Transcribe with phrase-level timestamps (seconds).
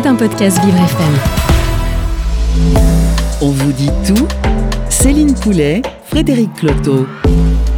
[0.00, 1.18] C'est un podcast Vivre FM.
[3.40, 4.28] On vous dit tout
[4.88, 7.08] Céline Poulet, Frédéric Cloteau.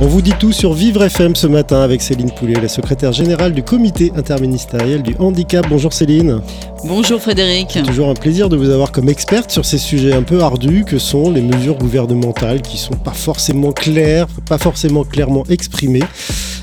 [0.02, 3.54] On vous dit tout sur Vivre FM ce matin avec Céline Poulet, la secrétaire générale
[3.54, 5.64] du comité interministériel du handicap.
[5.70, 6.42] Bonjour Céline.
[6.84, 7.78] Bonjour Frédéric.
[7.86, 10.98] Toujours un plaisir de vous avoir comme experte sur ces sujets un peu ardus que
[10.98, 16.04] sont les mesures gouvernementales qui sont pas forcément claires, pas forcément clairement exprimées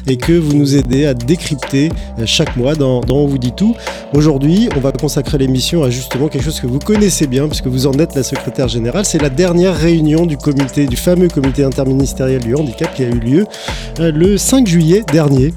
[0.07, 1.89] et que vous nous aidez à décrypter
[2.19, 3.75] euh, chaque mois dans, On vous dit tout.
[4.13, 7.87] Aujourd'hui, on va consacrer l'émission à justement quelque chose que vous connaissez bien puisque vous
[7.87, 9.05] en êtes la secrétaire générale.
[9.05, 13.19] C'est la dernière réunion du comité, du fameux comité interministériel du handicap qui a eu
[13.19, 13.45] lieu
[13.99, 15.53] euh, le 5 juillet dernier.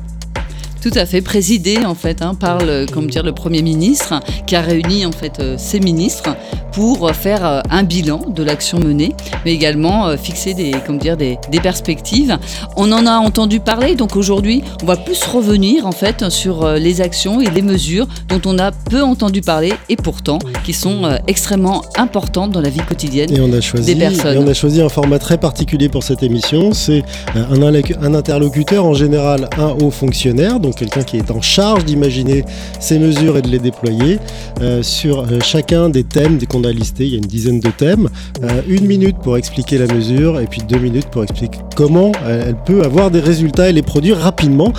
[0.81, 4.15] Tout à fait, présidé en fait hein, par le, comme dire, le Premier ministre
[4.47, 6.35] qui a réuni en fait euh, ses ministres
[6.73, 9.13] pour faire euh, un bilan de l'action menée,
[9.45, 12.39] mais également euh, fixer des, comme dire, des, des, perspectives.
[12.77, 17.03] On en a entendu parler, donc aujourd'hui, on va plus revenir en fait sur les
[17.03, 21.83] actions et les mesures dont on a peu entendu parler et pourtant qui sont extrêmement
[21.97, 24.37] importantes dans la vie quotidienne et on a choisi, des personnes.
[24.37, 26.73] Et on a choisi un format très particulier pour cette émission.
[26.73, 27.03] C'est
[27.35, 32.45] un, un interlocuteur, en général un haut fonctionnaire, donc quelqu'un qui est en charge d'imaginer
[32.79, 34.19] ces mesures et de les déployer
[34.61, 37.05] euh, sur euh, chacun des thèmes qu'on a listés.
[37.05, 38.09] Il y a une dizaine de thèmes.
[38.43, 42.57] Euh, une minute pour expliquer la mesure et puis deux minutes pour expliquer comment elle
[42.67, 44.73] peut avoir des résultats et les produire rapidement.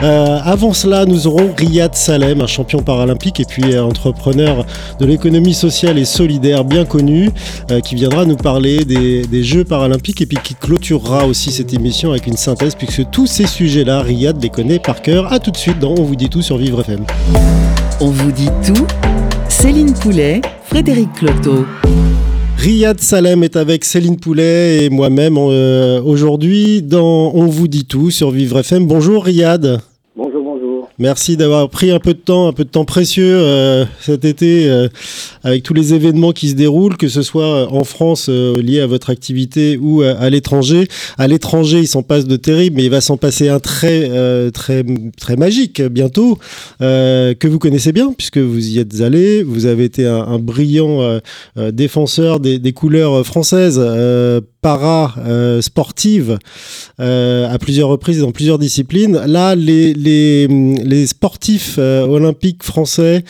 [0.00, 4.64] avant cela, nous aurons Riyad Salem, un champion paralympique et puis entrepreneur
[4.98, 7.30] de l'économie sociale et solidaire bien connu,
[7.84, 12.10] qui viendra nous parler des, des Jeux paralympiques et puis qui clôturera aussi cette émission
[12.10, 15.32] avec une synthèse puisque tous ces sujets-là, Riyad les connaît par cœur.
[15.36, 17.04] À tout de suite dans On vous dit tout sur Vivre FM.
[18.00, 18.86] On vous dit tout
[19.50, 21.66] Céline Poulet, Frédéric Cloteau.
[22.56, 28.10] Riyad Salem est avec Céline Poulet et moi-même euh, aujourd'hui dans On vous dit tout
[28.10, 28.86] sur Vivre FM.
[28.86, 29.82] Bonjour Riyad.
[30.98, 34.66] Merci d'avoir pris un peu de temps, un peu de temps précieux euh, cet été
[34.70, 34.88] euh,
[35.44, 38.86] avec tous les événements qui se déroulent, que ce soit en France euh, lié à
[38.86, 40.88] votre activité ou à, l'étranger.
[41.18, 44.10] À l'étranger, il s'en passe de terrible, mais il va s'en passer un très
[44.52, 44.84] très
[45.18, 46.38] très magique bientôt
[46.80, 49.42] que vous connaissez bien puisque vous y êtes allé.
[49.42, 51.20] Vous avez été un, un brillant
[51.56, 53.78] défenseur des, des, couleurs françaises
[54.66, 55.14] para
[55.60, 56.38] sportives
[56.98, 59.16] à plusieurs reprises dans plusieurs disciplines.
[59.26, 63.24] Là, les, les les sportifs euh, olympiques français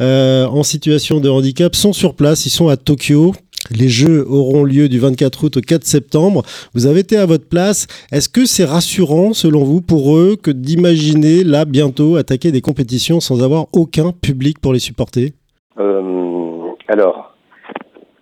[0.00, 3.34] euh, en situation de handicap sont sur place, ils sont à Tokyo.
[3.70, 6.42] Les Jeux auront lieu du 24 août au 4 septembre.
[6.74, 7.86] Vous avez été à votre place.
[8.10, 13.20] Est-ce que c'est rassurant, selon vous, pour eux, que d'imaginer là bientôt attaquer des compétitions
[13.20, 15.34] sans avoir aucun public pour les supporter?
[15.78, 17.19] Euh, Alors,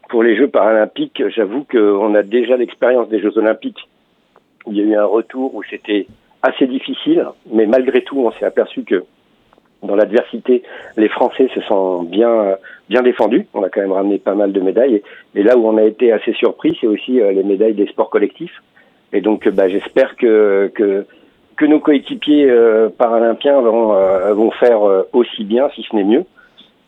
[0.08, 3.88] pour les Jeux paralympiques, j'avoue qu'on a déjà l'expérience des Jeux olympiques.
[4.66, 6.06] Il y a eu un retour où c'était
[6.42, 9.04] assez difficile, mais malgré tout, on s'est aperçu que
[9.82, 10.62] dans l'adversité,
[10.96, 12.56] les Français se sont bien
[12.88, 13.46] bien défendus.
[13.54, 15.02] On a quand même ramené pas mal de médailles.
[15.34, 18.10] Et, là où on a été assez surpris, c'est aussi euh, les médailles des sports
[18.10, 18.62] collectifs.
[19.12, 21.06] Et donc, bah, j'espère que, que
[21.56, 24.80] que nos coéquipiers euh, paralympiens vont euh, vont faire
[25.12, 26.24] aussi bien, si ce n'est mieux.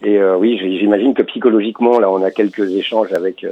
[0.02, 3.44] Et oui, j'imagine que psychologiquement, là, on a quelques échanges avec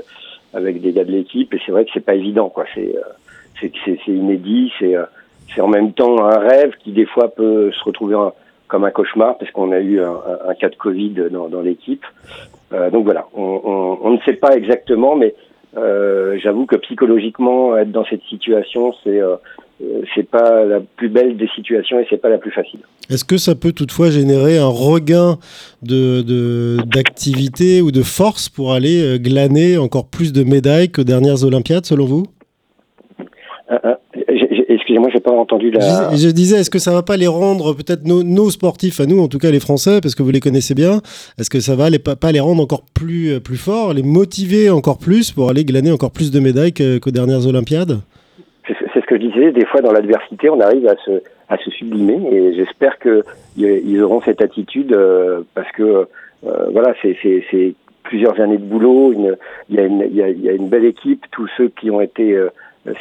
[0.55, 2.65] avec des gars de l'équipe, et c'est vrai que c'est pas évident, quoi.
[2.75, 2.95] C'est
[3.61, 4.95] c'est c'est inédit, c'est
[5.55, 8.17] c'est en même temps un rêve qui des fois peut se retrouver
[8.69, 12.05] comme un cauchemar parce qu'on a eu un, un, cas de Covid dans, dans l'équipe.
[12.73, 15.35] Euh, donc voilà, on, on, on, ne sait pas exactement, mais
[15.77, 19.37] euh, j'avoue que psychologiquement être dans cette situation, c'est euh,
[20.15, 22.81] c'est pas la plus belle des situations et c'est pas la plus facile.
[23.11, 25.39] Est-ce que ça peut toutefois générer un regain
[25.83, 31.45] de d'activité ou de force pour aller euh, glaner encore plus de médailles que dernières
[31.45, 32.25] Olympiades selon vous?
[33.71, 33.95] Euh, euh,
[34.71, 36.15] Excusez-moi, j'ai pas entendu la.
[36.15, 39.27] Je, disais, est-ce que ça va pas les rendre peut-être nos, sportifs à nous, en
[39.27, 41.01] tout cas les Français, parce que vous les connaissez bien.
[41.39, 44.69] Est-ce que ça va les, pas, les rendre encore plus euh, plus forts, les motiver
[44.69, 48.01] encore plus pour aller glaner encore plus de médailles qu'aux dernières Olympiades?
[48.67, 49.53] C'est ce que je disais.
[49.53, 53.25] Des fois, dans l'adversité, on arrive à se à se sublimer, et j'espère que
[53.57, 59.15] ils auront cette attitude euh, parce que euh, voilà, c'est plusieurs années de boulot.
[59.15, 59.35] Il
[59.71, 61.25] y, y, y a une belle équipe.
[61.31, 62.39] Tous ceux qui ont été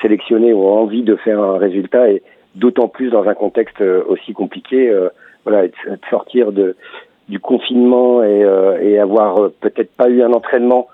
[0.02, 2.22] sélectionnés ont envie de faire un résultat et
[2.56, 4.90] d'autant plus dans un contexte euh, aussi compliqué.
[4.90, 5.10] Euh,
[5.46, 5.72] voilà, de
[6.10, 6.76] sortir de,
[7.30, 10.88] du confinement et, euh, et avoir peut-être pas eu un entraînement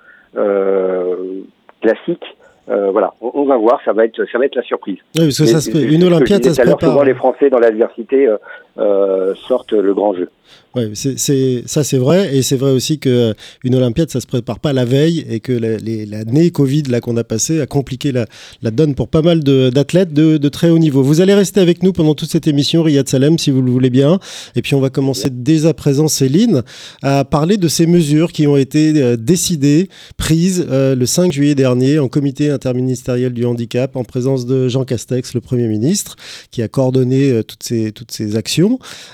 [1.82, 2.24] classique.
[2.68, 4.98] voilà, on, va voir, ça va être ça va être la surprise.
[5.16, 6.92] Oui, parce que ça se Une Olympiade, ça se prépare.
[6.92, 8.28] Souvent les Français dans l'adversité
[8.76, 10.30] sortent le grand jeu.
[10.76, 13.34] Ouais, c'est ça c'est vrai et c'est vrai aussi que euh,
[13.64, 17.24] une Olympiade ça se prépare pas la veille et que l'année Covid là qu'on a
[17.24, 18.26] passé a compliqué la,
[18.64, 21.04] la, donne pour pas mal d'athlètes de, de, très haut niveau.
[21.04, 23.92] Vous allez rester avec nous pendant toute cette émission Riyad Salem si vous le voulez
[23.92, 24.20] bien
[24.56, 26.64] et puis on va commencer dès à présent Céline
[27.04, 31.54] à parler de ces mesures qui ont été euh, décidées prises euh, le 5 juillet
[31.54, 36.16] dernier en comité interministériel du handicap en présence de Jean Castex le Premier ministre
[36.50, 38.63] qui a coordonné toutes ces toutes ces actions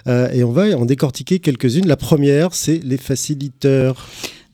[0.07, 1.87] et on va en décortiquer quelques-unes.
[1.87, 4.07] La première, c'est les faciliteurs.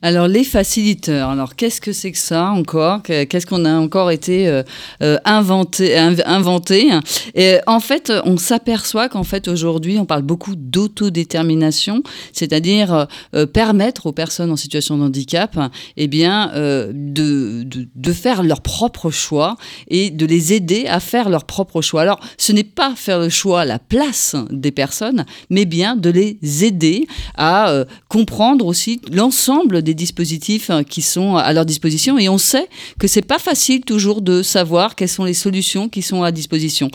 [0.06, 3.02] Alors les faciliteurs, alors qu'est-ce que c'est que ça encore?
[3.02, 4.62] Qu'est-ce qu'on a encore été euh,
[5.02, 6.92] euh, inventé, inventé?
[7.34, 12.04] Et en fait, on s'aperçoit qu'en fait aujourd'hui, on parle beaucoup d'autodétermination,
[12.34, 15.57] c'est-à-dire euh, permettre aux personnes en situation de handicap,
[15.98, 21.30] eh bien, de, de, de, faire leur propre choix et de les aider à faire
[21.30, 22.04] leur propre choix.
[22.04, 26.12] Alors, ce n'est pas faire le choix à la place des personnes, mais bien de
[26.12, 32.30] les aider à comprendre aussi l'ensemble des dispositifs hein, qui sont à leur disposition et
[32.30, 32.68] on sait
[33.00, 36.90] que c'est pas facile toujours de savoir quelles sont les solutions qui sont à disposition.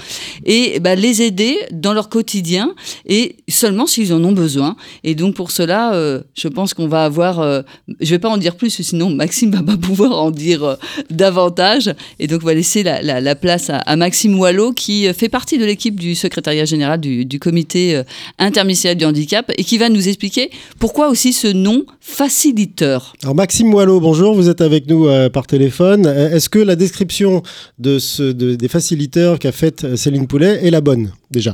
[0.45, 2.75] Et bah, les aider dans leur quotidien
[3.07, 4.77] et seulement s'ils en ont besoin.
[5.05, 7.63] Et donc pour cela euh, je pense qu'on va avoir euh,
[8.01, 10.77] je vais pas en dire plus sinon Maxime va pas pouvoir en dire euh,
[11.11, 11.93] davantage.
[12.19, 15.99] Et donc on va laisser la, place à, Maxime Wallot qui fait partie de l'équipe
[15.99, 18.03] du secrétariat général du, du comité
[18.39, 23.69] interministériel du handicap et qui va nous expliquer pourquoi aussi ce nom faciliteur alors Maxime
[23.69, 26.07] Moileau, bonjour, vous êtes avec nous euh, par téléphone.
[26.07, 27.43] Euh, est-ce que la description
[27.79, 31.53] de ce, des faciliteurs qu'a faite euh, Céline Poulet est la bonne déjà?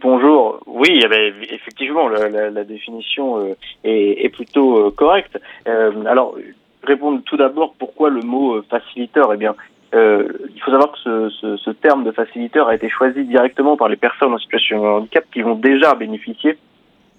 [0.00, 3.54] Bonjour, oui, eh ben, effectivement, la, définition
[3.84, 5.38] est, plutôt correcte.
[5.64, 6.36] alors,
[6.82, 9.32] répondre tout d'abord pourquoi le mot faciliteur?
[9.32, 9.54] Eh bien,
[9.92, 13.96] il faut savoir que ce, ce, terme de faciliteur a été choisi directement par les
[13.96, 16.58] personnes en situation de handicap qui vont déjà bénéficier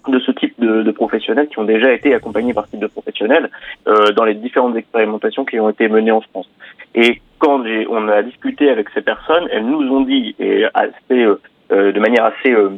[0.08, 2.86] de ce type de, de, professionnels qui ont déjà été accompagnés par ce type de
[2.86, 3.50] professionnels
[3.86, 6.48] euh, dans les différentes expérimentations qui ont été menées en France.
[6.94, 11.40] Et quand on a discuté avec ces personnes, elles nous ont dit, et assez, euh,
[11.72, 12.70] euh de manière assez euh,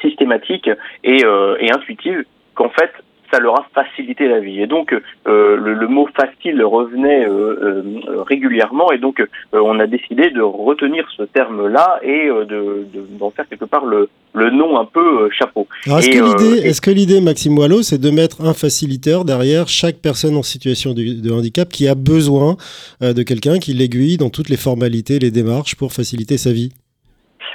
[0.00, 0.68] systématique
[1.04, 2.24] et, euh, et intuitive,
[2.54, 2.90] qu'en fait,
[3.30, 4.60] ça leur a facilité la vie.
[4.60, 10.30] Et donc, euh, le, mot facile revenait euh, euh, régulièrement, et donc on a décidé
[10.30, 12.86] de retenir ce terme-là et de,
[13.18, 15.66] d'en faire quelque part le, le nom un peu chapeau.
[15.86, 19.96] est-ce, que l'idée, est-ce que l'idée, Maxime Wallo, c'est de mettre un facilitateur derrière chaque
[19.96, 22.56] personne en situation de, de handicap qui a besoin
[23.00, 26.72] de quelqu'un qui l'aiguille dans toutes les formalités, les démarches pour faciliter sa vie?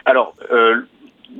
[0.06, 0.36] Alors,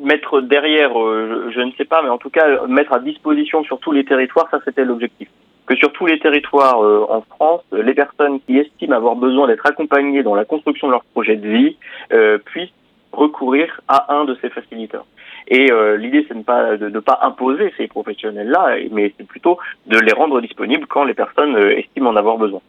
[0.02, 3.80] mettre derrière, euh, je, ne sais pas, mais en tout cas mettre à disposition sur
[3.80, 5.30] tous les territoires, ça c'était l'objectif.
[5.66, 9.66] Que sur tous les territoires euh, en France, les personnes qui estiment avoir besoin d'être
[9.66, 11.78] accompagnées dans la construction de leur projet de vie
[12.14, 12.74] euh, puissent
[13.12, 15.06] recourir à un de ces facilitateurs.
[15.48, 19.58] Et l'idée, c'est de ne pas de, pas imposer ces professionnels-là, mais c'est plutôt
[19.88, 22.62] de les rendre disponibles quand les personnes estiment en avoir besoin.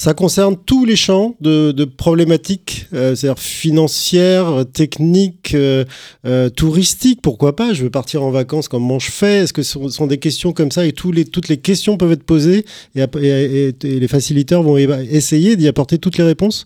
[0.00, 5.84] Ça concerne tous les champs de, problématiques, euh, c'est-à-dire financières, techniques, euh,
[6.24, 7.74] euh, touristiques, pourquoi pas?
[7.74, 9.44] Je veux partir en vacances, comment je fais?
[9.44, 12.64] Est-ce que ce sont, des questions comme ça et toutes les questions peuvent être posées
[12.96, 16.64] et, et, les facilitateurs vont essayer d'y apporter toutes les réponses?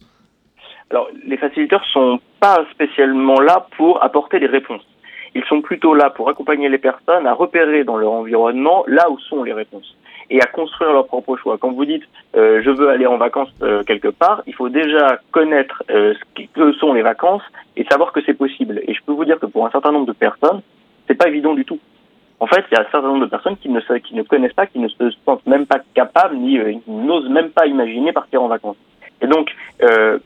[0.90, 4.86] Alors, les facilitateurs sont pas spécialement là pour apporter des réponses.
[5.34, 9.19] Ils sont plutôt là pour accompagner les personnes à repérer dans leur environnement là où
[9.19, 9.96] sont les réponses
[10.30, 11.58] et à construire leur propre choix.
[11.58, 12.04] Quand vous dites
[12.36, 16.42] euh, je veux aller en vacances euh, quelque part, il faut déjà connaître euh, ce
[16.52, 17.42] que sont les vacances
[17.76, 18.80] et savoir que c'est possible.
[18.86, 20.60] Et je peux vous dire que pour un certain nombre de personnes,
[21.06, 21.78] c'est pas évident du tout.
[22.40, 24.52] En fait, il y a un certain nombre de personnes qui ne, qui ne connaissent
[24.52, 28.48] pas, qui ne se sentent même pas capables, ni n'osent même pas imaginer partir en
[28.48, 28.76] vacances.
[29.22, 29.54] Et donc,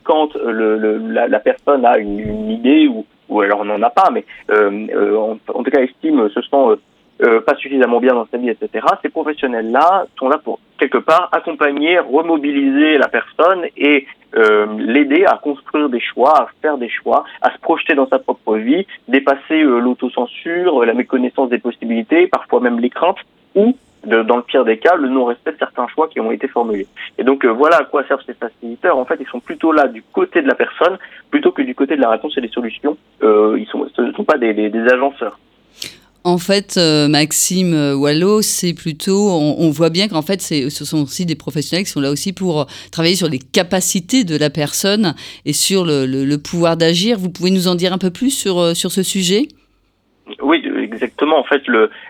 [0.03, 3.91] quand le, le, la, personne a une, une idée ou, ou alors on n'en a
[3.91, 6.79] pas, mais en, en, tout cas estime se sent
[7.21, 8.85] euh, pas suffisamment bien dans sa vie, etc.
[9.01, 15.37] Ces professionnels-là sont là pour quelque part accompagner, remobiliser la personne et euh, l'aider à
[15.37, 19.61] construire des choix, à faire des choix, à se projeter dans sa propre vie, dépasser
[19.63, 23.19] euh, l'autocensure, la méconnaissance des possibilités, parfois même les craintes,
[23.55, 26.87] ou dans le pire des cas, le non-respect de certains choix qui ont été formulés.
[27.17, 28.97] Et donc euh, voilà à quoi servent ces facilitateurs.
[28.97, 30.97] En fait, ils sont plutôt là du côté de la personne
[31.29, 32.97] plutôt que du côté de la réponse et des solutions.
[33.23, 35.37] Euh, ils sont, ce ne sont pas des, des, des agenceurs.
[36.25, 41.03] En fait, euh, Maxime euh, Wallo, c'est plutôt, on, voit bien qu'en fait, ce sont
[41.03, 45.15] aussi des professionnels qui sont là aussi pour travailler sur les capacités de la personne
[45.45, 47.17] et sur le, pouvoir d'agir.
[47.17, 49.47] Vous pouvez nous en dire un peu plus sur, euh, sur ce sujet?
[50.41, 50.58] Oui,
[50.99, 51.39] exactement.
[51.39, 51.63] En fait,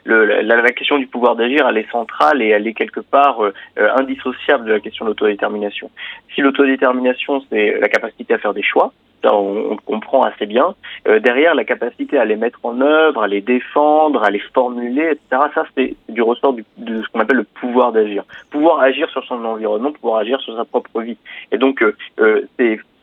[0.05, 4.65] la, question du pouvoir d'agir, elle est centrale et elle est quelque part euh, indissociable
[4.65, 5.91] de la question de l'autodétermination.
[6.33, 8.91] Si l'autodétermination, c'est la capacité à faire des choix,
[9.21, 10.75] ça, on, comprend assez bien.
[11.07, 15.11] Euh, derrière, la capacité à les mettre en œuvre, à les défendre, à les formuler,
[15.11, 15.43] etc.
[15.53, 18.23] Ça, c'est du ressort de ce qu'on appelle le pouvoir d'agir.
[18.49, 21.17] Pouvoir agir sur son environnement, pouvoir agir sur sa propre vie.
[21.51, 22.47] Et donc, euh, euh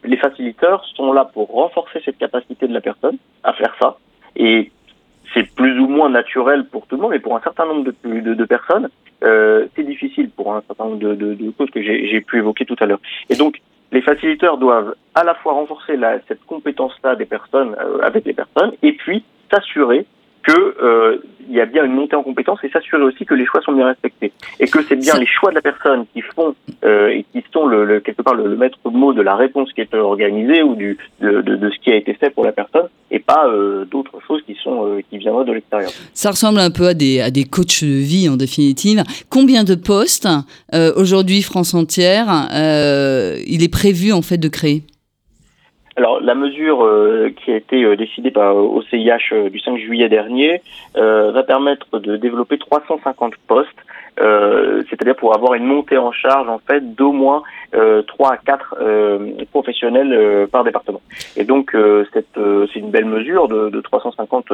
[0.05, 3.97] les facilitateurs sont là pour renforcer cette capacité de la personne à faire ça.
[5.37, 8.45] C'est plus ou moins naturel pour tout le monde, mais pour un certain nombre de,
[8.45, 8.89] personnes,
[9.23, 12.87] euh, c'est difficile pour un certain nombre de, causes que j'ai pu évoquer tout à
[12.87, 13.01] l'heure.
[13.29, 13.61] Et donc,
[13.93, 18.73] les facilitateurs doivent à la fois renforcer cette compétence-là des personnes euh, avec les personnes
[18.83, 20.07] et puis s'assurer
[20.47, 23.47] que euh, il y a bien une montée en compétence et s'assurer aussi que les
[23.47, 26.55] choix sont bien respectés et que c'est bien les choix de la personne qui font
[26.85, 29.95] euh, et qui sont le, quelque part le, maître mot de la réponse qui est
[29.95, 33.19] organisée ou du de, de, de, ce qui a été fait pour la personne et
[33.19, 35.91] pas euh, d'autres choses qui sont euh, qui viendraient de l'extérieur.
[36.15, 39.03] Ça ressemble un peu à des à des coachs de vie en définitive.
[39.31, 40.29] Combien de postes
[40.75, 42.49] euh, aujourd'hui France entière
[43.47, 44.83] il est prévu en fait de créer?
[45.97, 49.79] Alors la mesure euh, qui a été euh, décidée par euh, au CIH du 5
[49.79, 50.61] juillet dernier
[50.95, 53.69] va permettre de développer 350 postes,
[54.19, 57.43] c'est-à-dire pour avoir une montée en charge en fait d'au moins
[57.73, 58.77] 3 à 4
[59.51, 61.01] professionnels par département.
[61.37, 61.77] Et donc
[62.13, 64.53] c'est une belle mesure de, de 350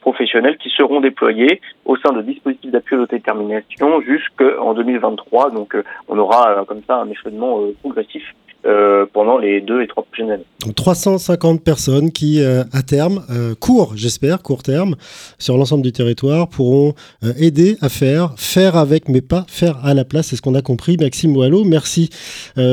[0.00, 5.50] professionnels qui seront déployés au sein de dispositifs d'appui à l'autodétermination jusqu'en 2023.
[5.50, 5.76] Donc
[6.08, 8.24] on aura comme ça un échelonnement progressif
[8.66, 10.46] euh, pendant les deux et trois prochaines années.
[10.64, 14.96] Donc 350 personnes qui, euh, à terme, euh, court, j'espère, court terme,
[15.38, 16.94] sur l'ensemble du territoire, pourront
[17.38, 18.32] aider à faire
[18.64, 20.28] avec, mais pas faire à la place.
[20.28, 20.96] C'est ce qu'on a compris.
[20.96, 22.08] Maxime Wallo, merci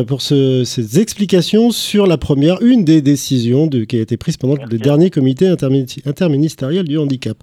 [0.08, 4.38] pour ce, ces explications sur la première, une des décisions de, qui a été prise
[4.38, 7.38] pendant le dernier comité interministériel du handicap.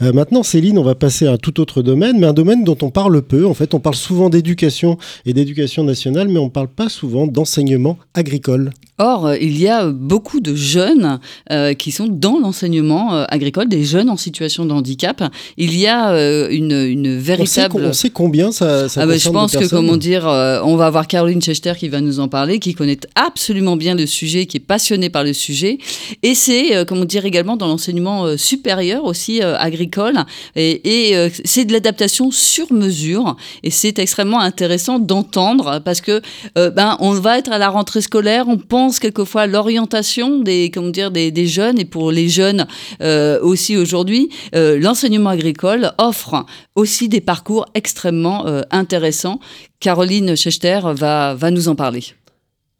[0.00, 2.90] maintenant, Céline, on va passer à un tout autre domaine, mais un domaine dont on
[2.90, 3.46] parle peu.
[3.46, 7.26] En fait, on parle souvent d'éducation et d'éducation nationale, mais on ne parle pas souvent
[7.26, 8.72] d'enseignement agricole.
[8.98, 11.20] Or, euh, il y a beaucoup de jeunes
[11.52, 15.22] euh, qui sont dans l'enseignement euh, agricole, des jeunes en situation de handicap.
[15.58, 17.85] Il y a une, une, véritable...
[17.88, 21.06] On sait, combien ça, ça ah bah, Je pense que, comment dire, on va avoir
[21.06, 24.60] Caroline Schechter qui va nous en parler, qui connaît absolument bien le sujet, qui est
[24.60, 25.78] passionnée par le sujet.
[26.22, 30.24] Et c'est, comment dire, également dans l'enseignement supérieur aussi agricole.
[30.54, 33.36] Et, et c'est de l'adaptation sur mesure.
[33.62, 36.20] Et c'est extrêmement intéressant d'entendre parce que
[36.54, 40.90] ben, on va être à la rentrée scolaire, on pense quelquefois à l'orientation des, comment
[40.90, 42.66] dire, des, des, jeunes, et pour les jeunes
[43.02, 49.38] euh, aussi aujourd'hui, euh, l'enseignement agricole offre aussi des parcours extrêmement euh, intéressants.
[49.80, 52.02] Caroline Schechter va, va nous en parler.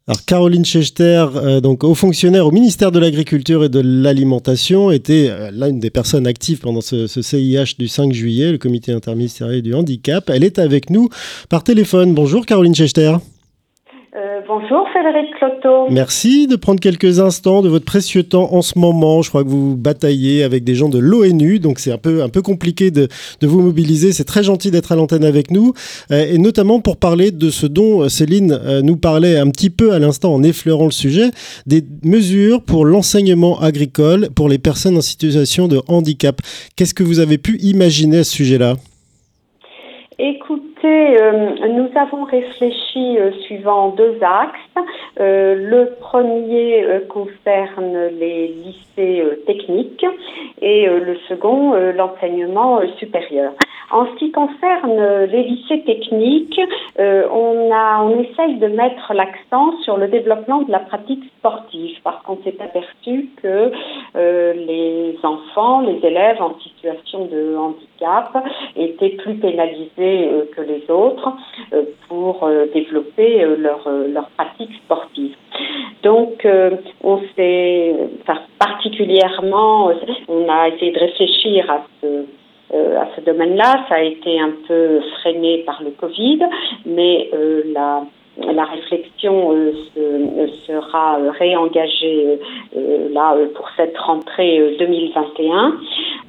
[0.07, 1.25] Alors Caroline Schechter,
[1.61, 6.59] donc haut fonctionnaire au ministère de l'Agriculture et de l'Alimentation, était l'une des personnes actives
[6.59, 10.29] pendant ce, ce, CIH du 5 juillet, le comité interministériel du handicap.
[10.29, 11.09] Elle est avec nous
[11.49, 12.13] par téléphone.
[12.13, 13.17] Bonjour Caroline Schechter.
[14.47, 15.89] Bonjour Frédéric Cloto.
[15.89, 19.21] Merci de prendre quelques instants de votre précieux temps en ce moment.
[19.21, 22.29] Je crois que vous bataillez avec des gens de l'ONU, donc c'est un peu, un
[22.29, 23.07] peu compliqué de,
[23.41, 24.13] de vous mobiliser.
[24.13, 25.73] C'est très gentil d'être à l'antenne avec nous,
[26.11, 29.69] euh, et notamment pour parler de ce dont euh, Céline euh, nous parlait un petit
[29.69, 31.29] peu à l'instant en effleurant le sujet,
[31.65, 36.39] des mesures pour l'enseignement agricole pour les personnes en situation de handicap.
[36.75, 38.75] Qu'est-ce que vous avez pu imaginer à ce sujet-là?
[40.19, 44.59] Écoute, euh, nous avons réfléchi euh, suivant deux axes.
[45.19, 50.05] Euh, le premier concerne les lycées techniques
[50.61, 53.53] et le second l'enseignement supérieur.
[53.91, 56.59] En ce qui concerne les lycées techniques,
[56.99, 62.37] on a essaye de mettre l'accent sur le développement de la pratique sportive parce qu'on
[62.43, 63.71] s'est aperçu que
[64.15, 71.33] les enfants, les élèves en situation de handicap étaient plus pénalisés que les autres
[71.73, 75.35] euh, pour euh, développer euh, leur, leur pratique sportive.
[76.03, 76.47] Donc,
[77.03, 77.95] on s'est,
[78.59, 79.91] particulièrement,
[80.27, 82.25] on a essayé de réfléchir à ce,
[82.73, 83.85] à ce domaine-là.
[83.89, 86.39] Ça a été un peu freiné par le Covid,
[86.85, 87.29] mais
[87.73, 88.03] la,
[88.39, 89.55] la réflexion
[90.65, 92.39] sera réengagée
[93.11, 95.79] là pour cette rentrée 2021.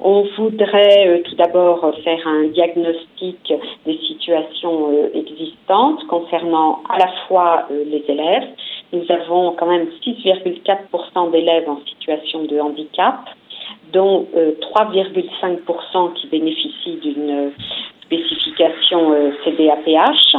[0.01, 3.53] On voudrait euh, tout d'abord faire un diagnostic
[3.85, 8.47] des situations euh, existantes concernant à la fois euh, les élèves.
[8.93, 13.19] Nous avons quand même 6,4% d'élèves en situation de handicap,
[13.91, 17.51] dont 3,5% qui bénéficient d'une
[18.03, 20.37] spécification CDAPH.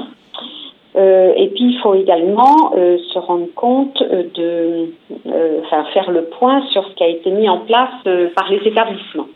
[0.97, 4.89] Euh, et puis il faut également euh, se rendre compte de,
[5.63, 8.03] enfin faire le point sur ce qui a été mis en place
[8.35, 9.29] par les établissements.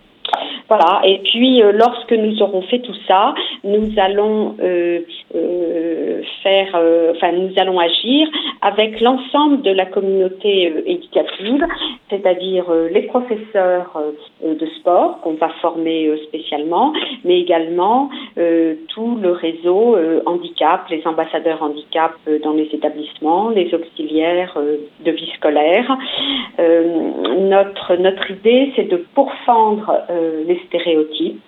[0.68, 1.02] Voilà.
[1.04, 3.34] Et puis, euh, lorsque nous aurons fait tout ça,
[3.64, 5.00] nous allons euh,
[5.34, 6.68] euh, faire,
[7.14, 8.28] enfin, nous allons agir
[8.62, 11.64] avec l'ensemble de la communauté éducative,
[12.10, 14.00] c'est-à-dire les professeurs
[14.42, 16.92] de sport qu'on va former spécialement,
[17.24, 18.10] mais également
[18.88, 19.96] tout le réseau
[20.26, 24.58] handicap, les ambassadeurs handicap dans les établissements, les auxiliaires
[25.04, 25.96] de vie scolaire.
[26.58, 29.92] notre notre idée, c'est de pourfendre
[30.46, 31.40] les stéréotypes,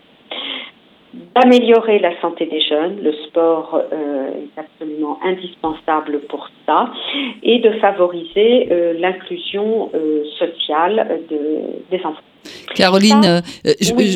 [1.34, 6.90] d'améliorer la santé des jeunes, le sport euh, est absolument indispensable pour ça,
[7.42, 12.22] et de favoriser euh, l'inclusion euh, sociale des enfants.
[12.76, 13.72] Caroline, euh,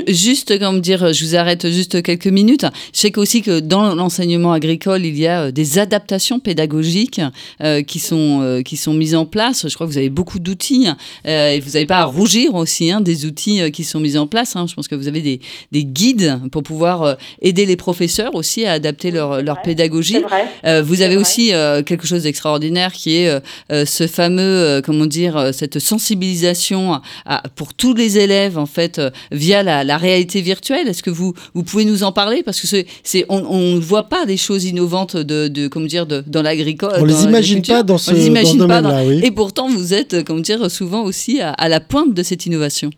[0.09, 2.67] juste comme dire, je vous arrête juste quelques minutes.
[2.93, 7.23] Je sais aussi que dans l'enseignement agricole, il y a euh, des adaptations pédagogiques
[7.63, 9.67] euh, qui sont qui sont mises en place.
[9.67, 10.89] Je crois que vous avez beaucoup d'outils
[11.25, 14.57] et vous n'avez pas à rougir aussi hein, des outils qui sont mis en place.
[14.57, 14.67] Hein.
[14.69, 15.41] Je pense que vous avez des,
[15.73, 20.19] des guides pour pouvoir aider les professeurs aussi à adapter leur, leur pédagogie.
[20.65, 21.49] vous avez aussi
[21.87, 28.19] quelque chose d'extraordinaire qui est ce fameux, comment dire, cette sensibilisation à, pour tous les
[28.21, 30.89] élèves en fait euh, via la, réalité virtuelle.
[30.89, 32.43] Est-ce que vous, vous pouvez nous en parler?
[32.43, 32.67] Parce que
[33.03, 36.93] c'est, on ne voit pas des choses innovantes de, de comment dire de, dans l'agricole.
[36.99, 39.03] On les imagine pas dans ce, domaine-là.
[39.05, 39.21] Oui.
[39.25, 42.91] Et pourtant vous êtes comment dire souvent aussi à, la pointe de cette innovation.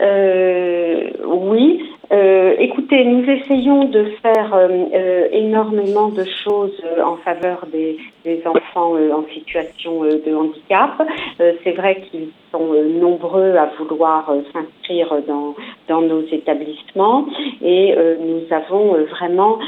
[0.00, 1.80] Euh, oui,
[2.14, 7.98] euh, écoutez, nous essayons de faire euh, euh, énormément de choses en faveur des,
[8.46, 10.92] enfants en situation de handicap.
[11.38, 15.54] C'est vrai qu'ils sont nombreux à vouloir s'inscrire dans,
[15.88, 17.26] dans nos établissements
[17.62, 19.58] et nous avons vraiment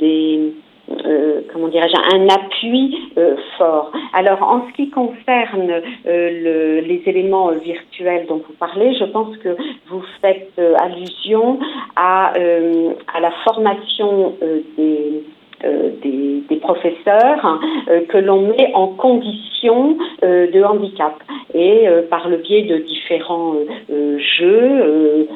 [0.00, 0.52] des
[1.04, 3.92] euh, comment dirais-je, un appui euh, fort.
[4.12, 9.36] Alors, en ce qui concerne euh, le, les éléments virtuels dont vous parlez, je pense
[9.38, 9.56] que
[9.88, 11.58] vous faites allusion
[11.96, 12.32] à,
[13.14, 14.34] à la formation
[14.76, 15.24] des
[15.62, 17.60] des, des, professeurs hein,
[18.08, 21.22] que l'on met en condition de handicap.
[21.54, 23.54] Et par le biais de différents
[23.88, 25.26] jeux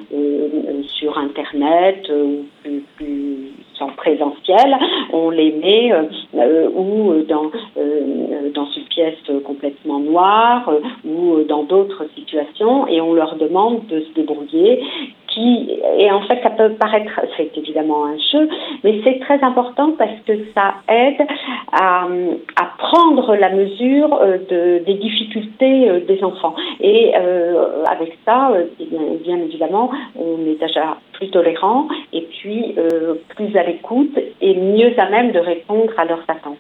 [0.87, 4.77] sur internet ou plus, plus en présentiel,
[5.13, 6.03] on les met euh,
[6.37, 10.71] euh, ou dans, euh, dans une pièce complètement noire
[11.05, 14.83] ou dans d'autres situations et on leur demande de se débrouiller
[15.37, 18.49] et en fait, ça peut paraître, c'est évidemment un jeu,
[18.83, 21.27] mais c'est très important parce que ça aide
[21.73, 22.07] à,
[22.79, 24.19] prendre la mesure
[24.51, 26.55] de, des difficultés des enfants.
[26.81, 32.75] Et avec ça, bien, évidemment, on est déjà plus tolérant et puis
[33.35, 36.59] plus à l'écoute et mieux à même de répondre à leurs attentes.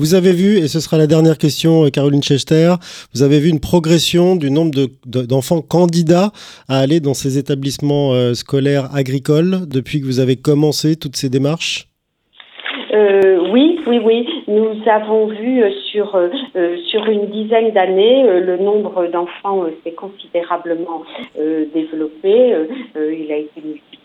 [0.00, 2.74] Vous avez vu, et ce sera la dernière question, euh, Caroline Chester,
[3.12, 4.70] vous avez vu une progression du nombre
[5.04, 6.30] d'enfants candidats
[6.68, 11.28] à aller dans ces établissements euh, scolaires agricoles depuis que vous avez commencé toutes ces
[11.28, 11.88] démarches?
[12.94, 14.28] Euh, oui, oui, oui.
[14.46, 16.16] Nous avons vu sur
[16.86, 21.02] sur une dizaine d'années le nombre d'enfants s'est considérablement
[21.36, 22.54] développé.
[22.94, 23.97] il a été multiplié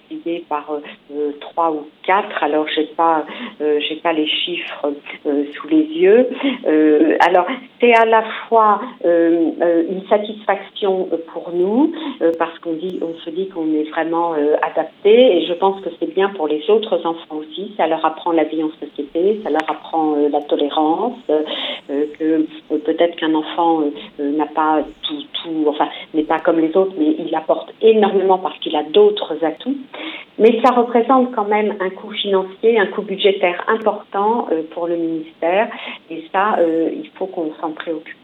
[0.50, 0.66] par
[1.12, 2.44] euh, trois ou quatre.
[2.44, 3.26] Alors j'ai pas
[3.62, 4.94] euh, j'ai pas les chiffres
[5.26, 6.30] euh, sous les yeux.
[7.20, 7.46] alors
[7.80, 11.94] c'est à la fois une satisfaction pour nous
[12.40, 16.48] parce qu'on se dit qu'on est vraiment adapté et je pense que c'est bien pour
[16.48, 17.74] les autres enfants aussi.
[17.78, 21.18] Ça leur apprend la vie en société, ça leur apprend la tolérance,
[21.88, 23.82] que peut-être qu'un enfant
[24.20, 28.58] n'a pas tout, tout, enfin n'est pas comme les autres, mais il apporte énormément parce
[28.60, 29.78] qu'il a d'autres atouts.
[30.40, 34.96] Mais ça représente quand même un coût financier, un coût budgétaire important euh, pour le
[34.96, 35.70] ministère.
[36.10, 38.23] Et ça, euh, il faut qu'on s'en préoccupe.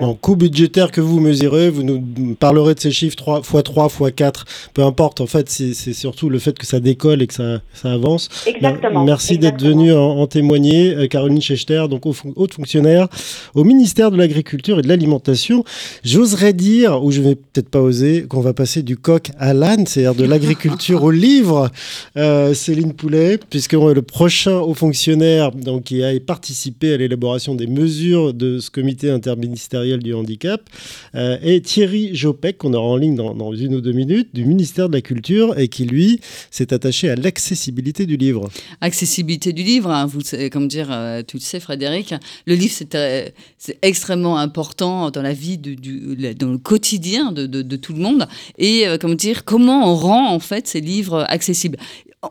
[0.00, 3.86] En coût budgétaire que vous mesurez, vous nous parlerez de ces chiffres 3 x 3
[3.86, 7.34] x 4, peu importe, en fait, c'est surtout le fait que ça décolle et que
[7.34, 8.28] ça, ça avance.
[8.46, 9.04] Exactement.
[9.04, 13.08] Merci d'être venu en, témoigner, euh, Caroline Schechter, donc haute fonctionnaire
[13.54, 15.64] au ministère de l'Agriculture et de l'Alimentation.
[16.04, 19.86] J'oserais dire, ou je vais peut-être pas oser, qu'on va passer du coq à l'âne,
[19.86, 21.70] c'est-à-dire de l'agriculture au livre,
[22.16, 27.66] euh, Céline Poulet, puisque le prochain haut fonctionnaire donc, qui a participé à l'élaboration des
[27.66, 30.68] mesures de ce comité interministériel du handicap,
[31.14, 34.88] euh, et Thierry Jopek, qu'on aura en ligne dans, une ou deux minutes, du ministère
[34.88, 36.20] de la Culture, et qui, lui,
[36.50, 38.48] s'est attaché à l'accessibilité du livre.
[38.80, 40.20] Accessibilité du livre, hein, vous
[40.50, 42.14] comme dire, euh, tu le sais, Frédéric,
[42.46, 43.28] le livre, c'est euh,
[43.82, 45.76] extrêmement important dans la vie, du,
[46.34, 48.26] dans le quotidien de, de, tout le monde,
[48.58, 51.78] et, comme dire, comment on rend, en fait, ces livres accessibles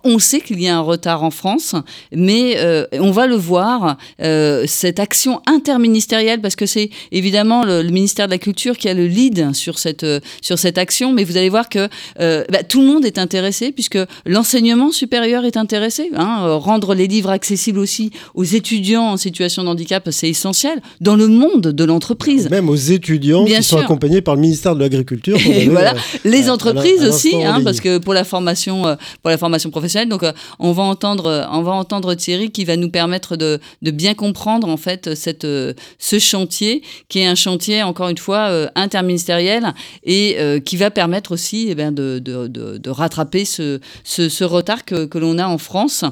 [0.03, 1.75] on sait qu'il y a un retard en France,
[2.13, 2.57] mais
[2.93, 8.37] on va le voir, cette action interministérielle, parce que c'est évidemment le, ministère de la
[8.37, 10.05] Culture qui a le lead sur cette,
[10.41, 13.99] sur cette action, mais vous allez voir que bah, tout le monde est intéressé, puisque
[14.25, 16.09] l'enseignement supérieur est intéressé.
[16.15, 21.15] Hein, rendre les livres accessibles aussi aux étudiants en situation de handicap, c'est essentiel dans
[21.15, 22.49] le monde de l'entreprise.
[22.49, 25.37] Même aux étudiants qui sont accompagnés par le ministère de l'Agriculture.
[25.45, 29.37] Et voilà, euh, les entreprises aussi, hein, parce que pour la formation, euh, pour la
[29.37, 29.84] formation professionnelle.
[30.09, 34.13] Donc, euh, on va entendre, on va entendre Thierry qui va nous permettre de, bien
[34.13, 40.37] comprendre en fait cette, ce chantier, qui est un chantier encore une fois interministériel et
[40.65, 46.03] qui va permettre aussi eh de, rattraper ce, retard que, l'on a en France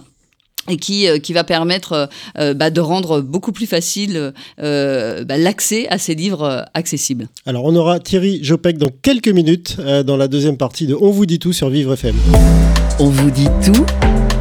[0.70, 2.06] et qui, euh, va permettre euh,
[2.38, 7.28] euh, bah, de rendre beaucoup plus facile bah, l'accès à ces livres accessibles.
[7.46, 11.26] Alors on aura Thierry Jopek dans quelques minutes dans la deuxième partie de On vous
[11.26, 12.16] dit tout sur Vivre FM.
[13.00, 13.86] On vous dit tout,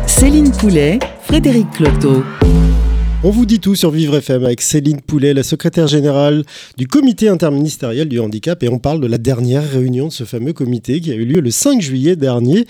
[0.07, 2.23] Céline Poulet, Frédéric Cloteau.
[3.25, 6.43] On vous dit tout sur Vivre FM avec Céline Poulet, la secrétaire générale
[6.77, 8.61] du comité interministériel du handicap.
[8.65, 11.41] Et on parle de la dernière réunion de ce fameux comité qui a eu lieu
[11.41, 12.67] le 5 juillet dernier.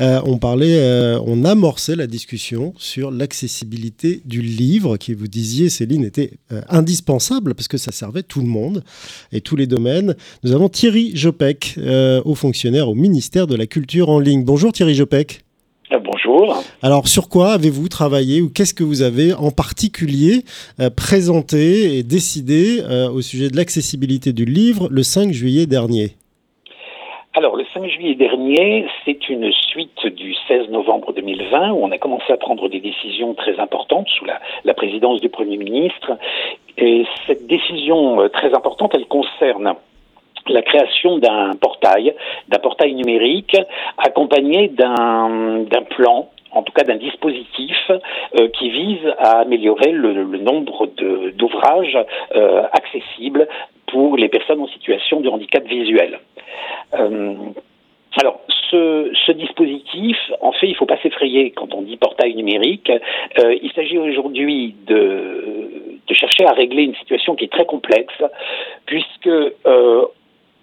[0.00, 5.70] Euh, on parlait, euh, on amorçait la discussion sur l'accessibilité du livre qui, vous disiez,
[5.70, 8.84] Céline, était euh, indispensable parce que ça servait tout le monde
[9.32, 10.16] et tous les domaines.
[10.42, 11.78] Nous avons Thierry Jopek,
[12.26, 14.44] haut fonctionnaire au ministère de la Culture en ligne.
[14.44, 15.43] Bonjour Thierry Jopek.
[15.94, 16.56] Euh, bonjour.
[16.82, 20.42] Alors sur quoi avez-vous travaillé ou qu'est-ce que vous avez en particulier
[20.80, 26.16] euh, présenté et décidé euh, au sujet de l'accessibilité du livre le 5 juillet dernier?
[27.36, 31.98] Alors, le 5 juillet dernier, c'est une suite du 16 novembre 2020 où on a
[31.98, 36.12] commencé à prendre des décisions très importantes sous la, la présidence du Premier ministre.
[36.78, 39.74] Et cette décision très importante, elle concerne
[40.48, 42.14] la création d'un portail,
[42.48, 43.56] d'un portail numérique
[43.98, 50.86] accompagné d'un plan en tout cas d'un dispositif euh, qui vise à améliorer le, nombre
[51.34, 51.98] d'ouvrages
[52.34, 53.48] euh, accessibles
[53.88, 56.20] pour les personnes en situation de handicap visuel.
[56.94, 57.34] Euh,
[58.20, 62.90] alors, ce, dispositif, en fait, il ne faut pas s'effrayer quand on dit portail numérique.
[63.38, 65.70] il s'agit aujourd'hui de,
[66.12, 68.14] chercher à régler une situation qui est très complexe,
[68.86, 69.28] puisque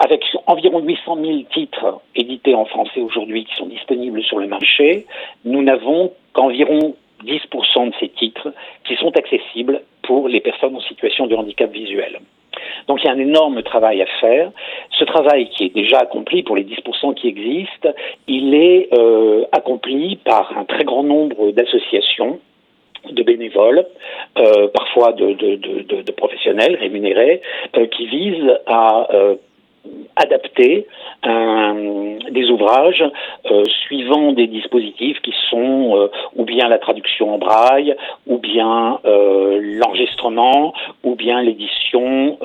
[0.02, 5.06] avec environ 800 000 titres édités en français aujourd'hui qui sont disponibles sur le marché,
[5.46, 8.52] nous n'avons qu'environ 10% de ces titres
[8.84, 12.20] qui sont accessibles pour les personnes en situation de handicap visuel.
[12.88, 14.52] Donc il y a un énorme travail à faire.
[14.90, 17.94] Ce travail qui est déjà accompli pour les 10% qui existent,
[18.28, 22.40] il est euh, accompli par un très grand nombre d'associations
[23.10, 23.86] de bénévoles,
[24.40, 27.42] euh, parfois de, professionnels rémunérés,
[27.78, 29.08] euh, qui visent à
[30.16, 30.88] adapter
[31.26, 33.04] euh, des ouvrages
[33.50, 37.96] euh, suivant des dispositifs qui sont euh, ou bien la traduction en braille,
[38.28, 42.38] ou bien l'enregistrement, ou bien l'édition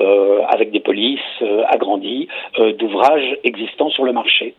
[0.47, 1.19] avec des polices
[1.67, 2.27] agrandies
[2.77, 4.55] d'ouvrages existants sur le marché.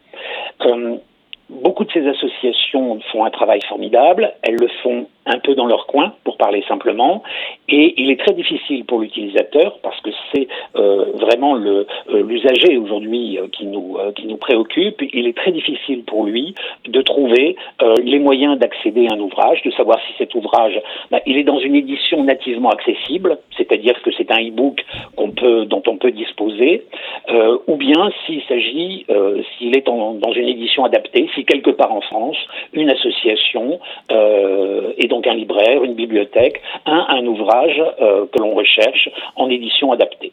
[1.48, 5.86] Beaucoup de ces associations font un travail formidable, elles le font un peu dans leur
[5.86, 7.22] coin, pour parler simplement,
[7.68, 13.38] et il est très difficile pour l'utilisateur, parce que c'est euh, vraiment euh, l'usager aujourd'hui
[13.38, 16.54] euh, qui, nous, qui nous préoccupe, il est très difficile pour lui
[16.86, 17.56] de trouver
[18.02, 21.58] les moyens d'accéder à un ouvrage, de savoir si cet ouvrage, bah, il est dans
[21.58, 24.84] une édition nativement accessible, c'est-à-dire que c'est un e-book
[25.16, 26.84] dont on peut disposer,
[27.66, 29.06] ou bien s'il s'agit,
[29.58, 32.36] s'il est dans une édition adaptée, si quelque part en France,
[32.72, 33.80] une association
[34.12, 39.90] euh, et donc un libraire, une bibliothèque, un ouvrage euh, que l'on recherche en édition
[39.90, 40.32] adaptée.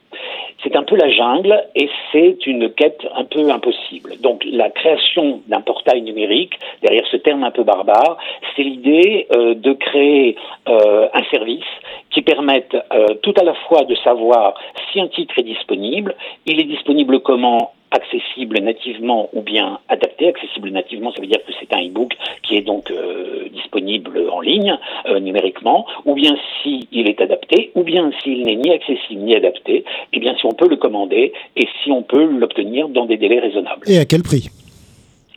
[0.63, 4.11] C'est un peu la jungle et c'est une quête un peu impossible.
[4.21, 8.17] Donc la création d'un portail numérique, derrière ce terme un peu barbare,
[8.55, 10.35] c'est l'idée euh, de créer
[10.67, 11.71] un service
[12.11, 12.75] qui permette
[13.21, 14.55] tout à la fois de savoir
[14.91, 20.27] si un titre est disponible, il est disponible comment accessible nativement ou bien adapté.
[20.27, 24.41] Accessible nativement, ça veut dire que c'est un e-book qui est donc euh, disponible en
[24.41, 24.77] ligne
[25.07, 29.77] euh, numériquement, ou bien s'il est adapté, ou bien s'il n'est ni accessible ni adapté,
[29.77, 33.17] et eh bien si on peut le commander et si on peut l'obtenir dans des
[33.17, 33.83] délais raisonnables.
[33.87, 34.49] Et à quel prix?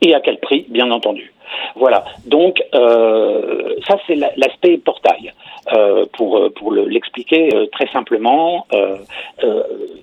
[0.03, 1.33] Et à quel prix, bien entendu.
[1.76, 2.04] Voilà.
[2.26, 5.32] Donc euh, ça c'est l'aspect portail.
[5.74, 8.66] Euh, pour pour l'expliquer euh, très simplement,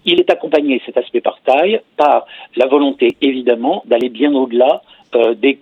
[0.05, 4.81] il est accompagné cet aspect portail par la volonté évidemment d'aller bien au-delà
[5.37, 5.59] des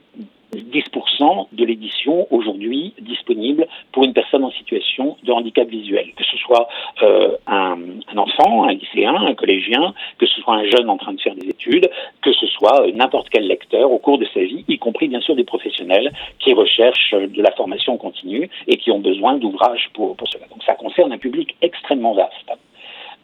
[0.55, 6.37] 10% de l'édition aujourd'hui disponible pour une personne en situation de handicap visuel, que ce
[6.37, 6.67] soit
[7.01, 11.13] euh, un, un, enfant, un lycéen, un collégien, que ce soit un jeune en train
[11.13, 11.89] de faire des études,
[12.21, 15.35] que ce soit n'importe quel lecteur au cours de sa vie, y compris bien sûr
[15.35, 20.27] des professionnels qui recherchent de la formation continue et qui ont besoin d'ouvrages pour, pour
[20.27, 20.47] cela.
[20.47, 22.51] Donc ça concerne un public extrêmement vaste.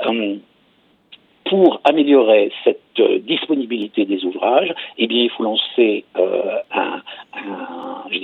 [0.06, 0.38] Euh,
[1.50, 2.89] pour améliorer cette euh,
[3.20, 6.60] disponibilité des ouvrages, eh il faut lancer euh,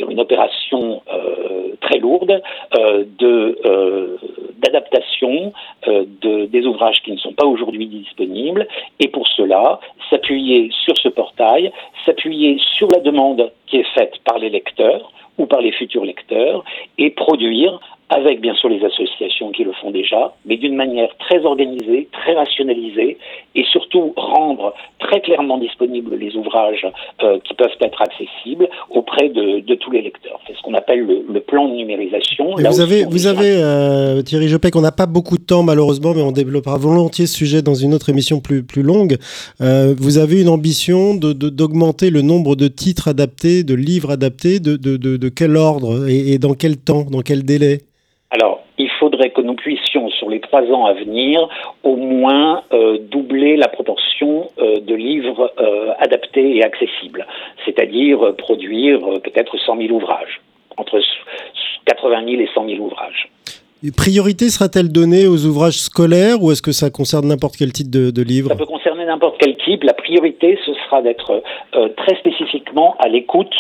[0.10, 2.42] une opération euh, très lourde
[2.78, 4.18] euh,
[4.58, 5.54] d'adaptation
[5.88, 8.68] de, des ouvrages qui ne sont pas aujourd'hui disponibles,
[9.00, 11.72] et pour cela, s'appuyer sur ce portail,
[12.06, 16.64] s'appuyer sur la demande qui est faite par les lecteurs ou par les futurs lecteurs,
[16.98, 21.44] et produire avec bien sûr les associations qui le font déjà, mais d'une manière très
[21.44, 23.18] organisée, très rationalisée,
[23.56, 26.86] et surtout rendre très clairement disponibles les ouvrages
[27.24, 30.39] euh, qui peuvent être accessibles auprès de, de tous les lecteurs.
[30.46, 32.56] C'est ce qu'on appelle le, le, plan de numérisation.
[32.56, 36.22] vous avez, vous avez euh, Thierry Jopek, on n'a pas beaucoup de temps malheureusement, mais
[36.22, 39.18] on développera volontiers ce sujet dans une autre émission plus, plus longue.
[39.62, 44.60] Euh, vous avez une ambition d'augmenter de, le nombre de titres adaptés, de livres adaptés,
[44.60, 47.80] de, de, de quel ordre et, et dans quel temps, dans quel délai?
[48.32, 51.48] Alors, il faudrait que nous puissions, sur les trois ans à venir,
[51.84, 57.28] au moins euh, doubler la proportion euh, de livres euh, adaptés et accessibles,
[57.66, 60.42] c'est-à-dire produire peut-être 100 000 ouvrages,
[60.76, 61.00] entre
[61.86, 63.30] 80 000 et 100 000 ouvrages.
[63.84, 67.92] Et priorité sera-t-elle donnée aux ouvrages scolaires ou est-ce que ça concerne n'importe quel type
[67.92, 68.50] de, de livre?
[68.50, 69.84] Ça peut concerner n'importe quel type.
[69.84, 73.54] La priorité, ce sera d'être très spécifiquement à l'écoute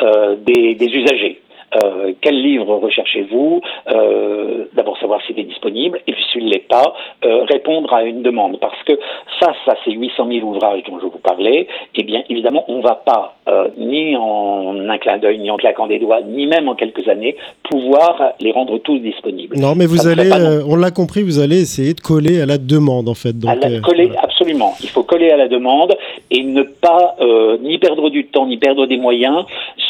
[0.00, 1.42] des, des usagers.
[1.76, 3.60] Euh, quel livre recherchez-vous?
[3.88, 8.04] Euh, D'abord savoir s'il est disponible, et puis s'il ne l'est pas, euh, répondre à
[8.04, 8.58] une demande.
[8.60, 8.98] Parce que
[9.40, 12.82] face à ces 800 000 ouvrages dont je vous parlais, eh bien évidemment, on ne
[12.82, 16.68] va pas, euh, ni en un clin d'œil, ni en claquant des doigts, ni même
[16.68, 17.36] en quelques années,
[17.68, 19.56] pouvoir les rendre tous disponibles.
[19.56, 22.58] Non, mais vous allez, euh, on l'a compris, vous allez essayer de coller à la
[22.58, 23.38] demande, en fait.
[23.38, 24.20] Donc, à la, coller, voilà.
[24.22, 24.74] absolument.
[24.82, 25.96] Il faut coller à la demande
[26.30, 27.16] et ne pas
[27.62, 29.44] ni perdre du temps, ni perdre des moyens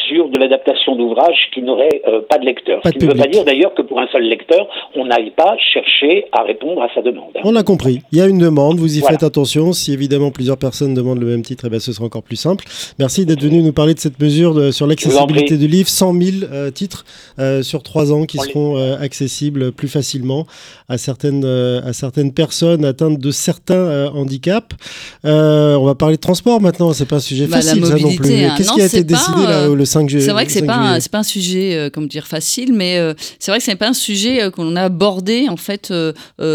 [0.08, 2.80] sur de l'adaptation d'ouvrages qui n'auraient euh, pas de lecteur.
[2.80, 4.66] Pas Ce qui ne veut pas dire d'ailleurs que pour un seul lecteur,
[4.96, 7.32] on n'aille pas chercher à répondre à sa demande.
[7.44, 8.00] On a compris.
[8.12, 9.14] Il y a une demande, vous y voilà.
[9.14, 9.72] faites attention.
[9.72, 12.64] Si évidemment plusieurs personnes demandent le même titre, eh bien, ce sera encore plus simple.
[12.98, 15.88] Merci d'être venu nous parler de cette mesure de, sur l'accessibilité du livre.
[15.88, 17.04] 100 000 euh, titres
[17.38, 20.46] euh, sur trois ans qui on seront euh, accessibles plus facilement
[20.88, 24.76] à certaines, euh, à certaines personnes atteintes de certains euh, handicaps.
[25.24, 26.92] on va parler de transport maintenant.
[26.92, 28.44] C'est pas un sujet bah, facile, ça non plus.
[28.44, 28.54] Hein.
[28.56, 31.18] Qu'est-ce qui a été décidé là, le 5 juillet C'est vrai que c'est pas, pas
[31.18, 34.42] un sujet, euh, comment dire, facile, mais euh, c'est vrai que c'est pas un sujet
[34.42, 36.12] euh, qu'on a abordé en fait, euh,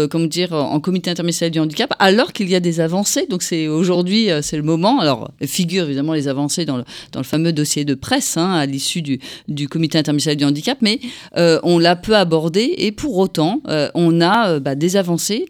[0.08, 3.26] comment dire, en comité interministériel du handicap, alors qu'il y a des avancées.
[3.28, 5.00] Donc c'est aujourd'hui, c'est le moment.
[5.00, 8.66] Alors figure évidemment les avancées dans le, dans le fameux dossier de presse hein, à
[8.66, 9.18] l'issue du,
[9.68, 11.00] comité interministériel du handicap, mais
[11.34, 13.62] on l'a peu abordé et pour autant
[13.94, 15.46] on a bah, des avancées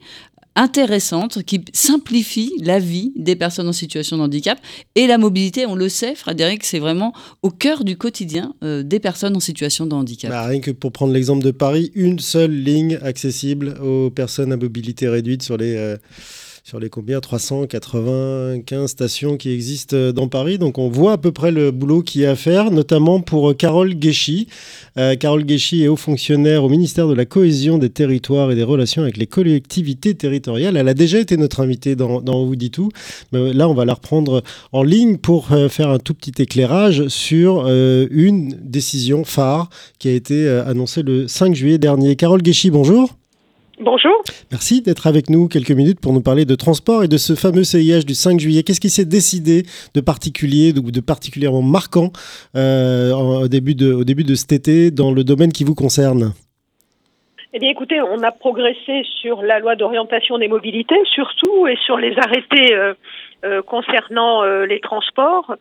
[0.57, 4.59] intéressante qui simplifie la vie des personnes en situation de handicap
[4.95, 9.01] et la mobilité, on le sait Frédéric, c'est vraiment au cœur du quotidien euh, des
[9.01, 10.31] personnes en situation de handicap.
[10.31, 14.57] Bah, rien que pour prendre l'exemple de Paris, une seule ligne accessible aux personnes à
[14.57, 15.77] mobilité réduite sur les...
[15.77, 15.97] Euh
[16.65, 20.59] sur les combien 395 stations qui existent dans Paris.
[20.59, 23.55] Donc on voit à peu près le boulot qu'il y a à faire, notamment pour
[23.57, 24.49] Carole Guéchy.
[24.97, 28.63] Euh, Carole Guéchy est haut fonctionnaire au ministère de la Cohésion des Territoires et des
[28.63, 30.79] Relations avec les collectivités territoriales.
[30.79, 32.91] Elle a déjà été notre invitée dans, dans vous dit tout.
[33.33, 37.09] Mais là, on va la reprendre en ligne pour euh, faire un tout petit éclairage
[37.09, 42.17] sur euh, une décision phare qui a été euh, annoncée le 5 juillet dernier.
[42.17, 43.11] Carole Guéchy, bonjour.
[43.81, 44.23] Bonjour.
[44.53, 47.65] Merci d'être avec nous quelques minutes pour nous parler de transport et de ce fameux
[47.65, 48.63] CIH du 5 juillet.
[48.63, 52.13] Qu'est-ce qui s'est décidé de particulier, de, de particulièrement marquant
[52.57, 56.33] euh, au, début de, au début de cet été dans le domaine qui vous concerne?
[57.57, 61.97] Eh bien, écoutez, on a progressé sur la loi d'orientation des mobilités, surtout, et sur
[61.97, 62.95] les arrêtés euh,
[63.45, 65.55] euh, concernant euh, les transports,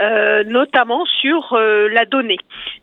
[0.00, 2.36] euh, notamment sur euh, la donnée.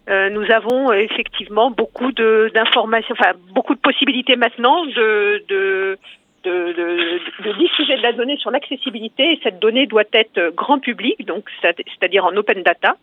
[0.08, 6.00] nous avons effectivement beaucoup d'informations, enfin beaucoup de possibilités maintenant de, de
[6.44, 10.80] de, de, de, diffuser de la donnée sur l'accessibilité et cette donnée doit être grand
[10.80, 12.96] public, donc c'est-à-dire en open data.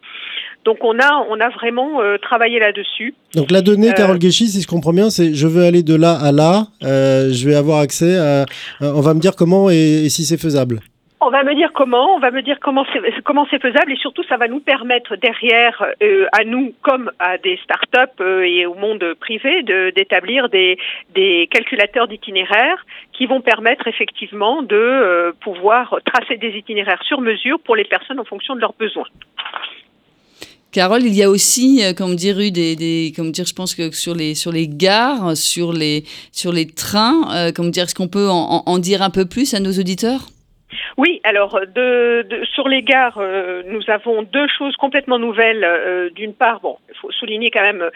[0.65, 3.15] Donc on a on a vraiment euh, travaillé là-dessus.
[3.35, 5.95] Donc la donnée, euh, Carole Guéchy, si je comprends bien, c'est je veux aller de
[5.95, 8.47] là à là, euh, je vais avoir accès à,
[8.81, 10.81] on va me dire comment et, et si c'est faisable.
[11.27, 13.97] On va me dire comment, on va me dire comment c'est comment c'est faisable et
[13.97, 18.67] surtout ça va nous permettre derrière euh, à nous comme à des startups euh, et
[18.67, 20.77] au monde privé de d'établir des
[21.15, 27.59] des calculateurs d'itinéraires qui vont permettre effectivement de euh, pouvoir tracer des itinéraires sur mesure
[27.61, 29.09] pour les personnes en fonction de leurs besoins.
[30.75, 33.93] Carole, il y a aussi, comme dire, eu des, des, comme dire, je pense que
[33.93, 36.05] sur les sur les gares, sur les
[36.75, 40.31] trains, comme dire, est-ce qu'on peut en dire un peu plus à nos auditeurs?
[40.97, 45.65] Oui, alors de, sur les gares, euh, nous avons deux choses complètement nouvelles.
[45.65, 47.91] Euh, d'une part, bon, il faut souligner quand même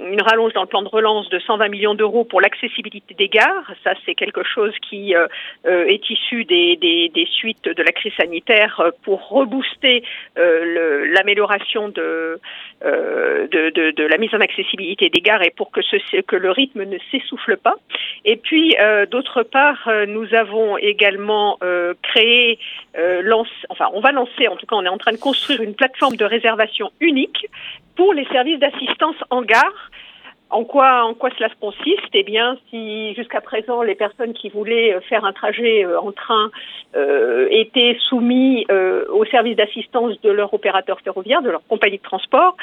[0.00, 3.70] une rallonge dans le plan de relance de 120 millions d'euros pour l'accessibilité des gares.
[3.84, 5.26] Ça, c'est quelque chose qui euh,
[5.64, 10.02] est issu des, des, suites de la crise sanitaire pour rebooster
[10.36, 12.40] l'amélioration de,
[12.82, 16.50] de, de, de, la mise en accessibilité des gares et pour que, ce, que le
[16.50, 17.74] rythme ne s'essouffle pas.
[18.24, 18.74] Et puis,
[19.10, 21.58] d'autre part, nous avons également
[22.02, 22.37] créé
[22.98, 25.74] euh, enfin, on va lancer, en tout cas, on est en train de construire une
[25.74, 27.46] plateforme de réservation unique
[27.96, 29.90] pour les services d'assistance en gare
[30.50, 32.08] en quoi, cela se consiste?
[32.14, 36.10] Eh bien, si jusqu'à présent les personnes qui voulaient euh, faire un trajet euh, en
[36.12, 36.50] train
[36.96, 42.02] euh, étaient soumis euh, au service d'assistance de leur opérateur ferroviaire, de leur compagnie de
[42.02, 42.56] transport,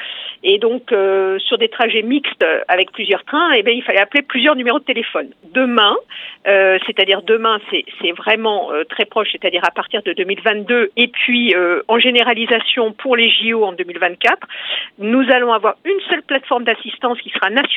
[0.43, 0.93] et donc
[1.39, 4.83] sur des trajets mixtes avec plusieurs trains, eh bien, il fallait appeler plusieurs numéros de
[4.83, 5.29] téléphone.
[5.53, 5.95] Demain,
[6.45, 11.55] c'est-à-dire demain, c'est vraiment très proche, c'est-à-dire à partir de 2022, et puis
[11.87, 14.39] en généralisation pour les JO en 2024,
[14.99, 17.74] nous allons avoir une seule plateforme d'assistance qui sera nationale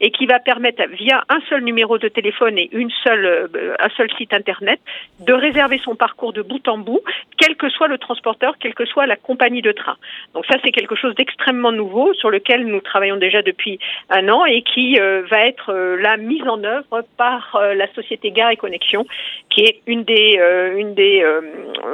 [0.00, 3.88] et qui va permettre via un seul numéro de téléphone et une seule, euh, un
[3.90, 4.80] seul site internet
[5.20, 7.00] de réserver son parcours de bout en bout,
[7.38, 9.96] quel que soit le transporteur, quelle que soit la compagnie de train.
[10.34, 13.78] Donc ça c'est quelque chose d'extrêmement nouveau sur lequel nous travaillons déjà depuis
[14.10, 18.30] un an et qui euh, va être euh, la mise en œuvre par la société
[18.30, 19.06] Gare et Connexion,
[19.50, 20.38] qui est une des,
[20.76, 21.24] une des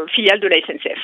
[0.08, 0.98] filiales de la SNCF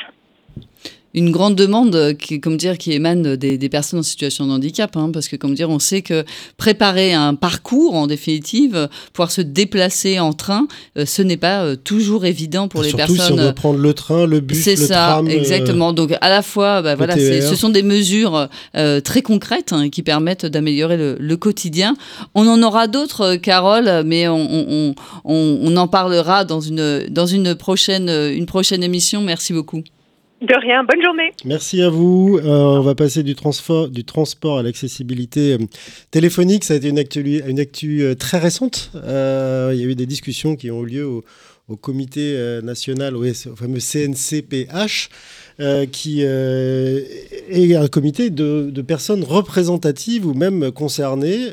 [1.14, 5.10] une grande demande qui, comme dire, qui émane des, personnes en situation de handicap, hein,
[5.12, 6.24] parce que comme dire, on sait que
[6.56, 10.66] préparer un parcours, en définitive, pouvoir se déplacer en train,
[10.96, 13.16] euh, ce n'est pas euh, toujours évident pour les personnes.
[13.16, 15.26] Surtout si on doit prendre le train, le bus, le ça, tram.
[15.26, 15.92] C'est ça, exactement.
[15.92, 20.02] Donc à la fois, bah, voilà, ce sont des mesures euh, très concrètes hein, qui
[20.02, 21.96] permettent d'améliorer le, quotidien.
[22.34, 24.94] On en aura d'autres, Carole, mais on, on,
[25.24, 29.20] on, on, en parlera dans une dans une prochaine une prochaine émission.
[29.20, 29.82] Merci beaucoup.
[30.40, 31.32] De rien, bonne journée.
[31.44, 32.38] Merci à vous.
[32.38, 35.58] Euh, on va passer du, transport, à l'accessibilité euh,
[36.12, 36.62] téléphonique.
[36.62, 38.92] Ça a été une actu, euh, très récente.
[38.94, 43.24] il y a eu des discussions qui ont eu lieu au comité national, au,
[43.56, 45.10] fameux CNCPH.
[45.92, 51.48] Qui est un comité de, personnes représentatives ou même concernées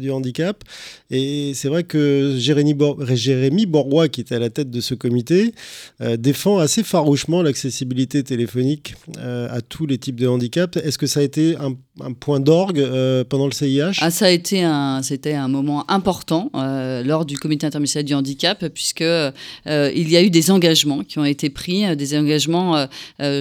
[0.00, 0.64] du handicap
[1.10, 5.54] et c'est vrai que Jérémy, Borrois, qui était à la tête de ce comité,
[6.00, 10.76] euh, défend assez farouchement l'accessibilité téléphonique euh, à tous les types de handicap.
[10.76, 11.76] Est-ce que ça a été un,
[12.18, 16.50] point d'orgue euh, pendant le CIH ah, Ça a été un, c'était un moment important
[16.54, 21.24] lors du comité interministériel du handicap, puisque il y a eu des engagements qui ont
[21.24, 22.88] été pris, des engagements,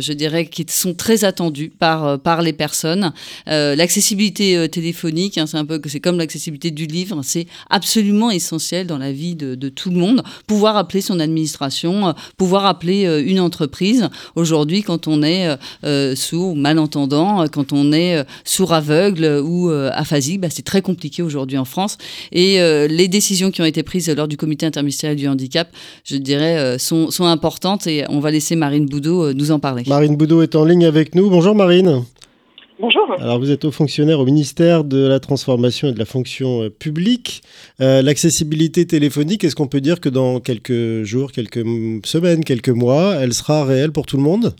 [0.01, 3.13] je dirais, qui sont très attendus par, par les personnes.
[3.47, 8.97] l'accessibilité téléphonique, hein, c'est un peu c'est comme l'accessibilité du livre, c'est absolument essentiel dans
[8.97, 10.23] la vie de, tout le monde.
[10.47, 14.09] Pouvoir appeler son administration, euh, pouvoir appeler euh, une entreprise.
[14.35, 20.49] Aujourd'hui, quand on est euh, sourd, malentendant, quand on est sourd aveugle ou aphasique, bah,
[20.49, 21.97] c'est très compliqué aujourd'hui en France.
[22.31, 25.69] Et les décisions qui ont été prises lors du comité interministériel du handicap,
[26.03, 29.82] je dirais, sont, sont importantes et on va laisser Marine Boudot nous en parler.
[29.87, 31.29] Marine Boudot est en ligne avec nous.
[31.29, 32.03] Bonjour Marine.
[32.79, 33.15] Bonjour.
[33.19, 36.69] Alors vous êtes haut fonctionnaire au ministère de la Transformation et de la Fonction euh,
[36.69, 37.41] publique.
[37.81, 41.63] Euh, l'accessibilité téléphonique, est-ce qu'on peut dire que dans quelques jours, quelques
[42.05, 44.53] semaines, quelques mois, elle sera réelle pour tout le monde?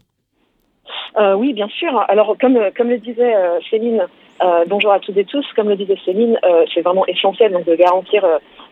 [1.20, 2.04] Euh, Oui, bien sûr.
[2.08, 3.34] Alors comme, comme le disait
[3.70, 4.04] Céline,
[4.68, 6.38] bonjour à toutes et tous, comme le disait Céline,
[6.74, 8.26] c'est vraiment essentiel donc, de garantir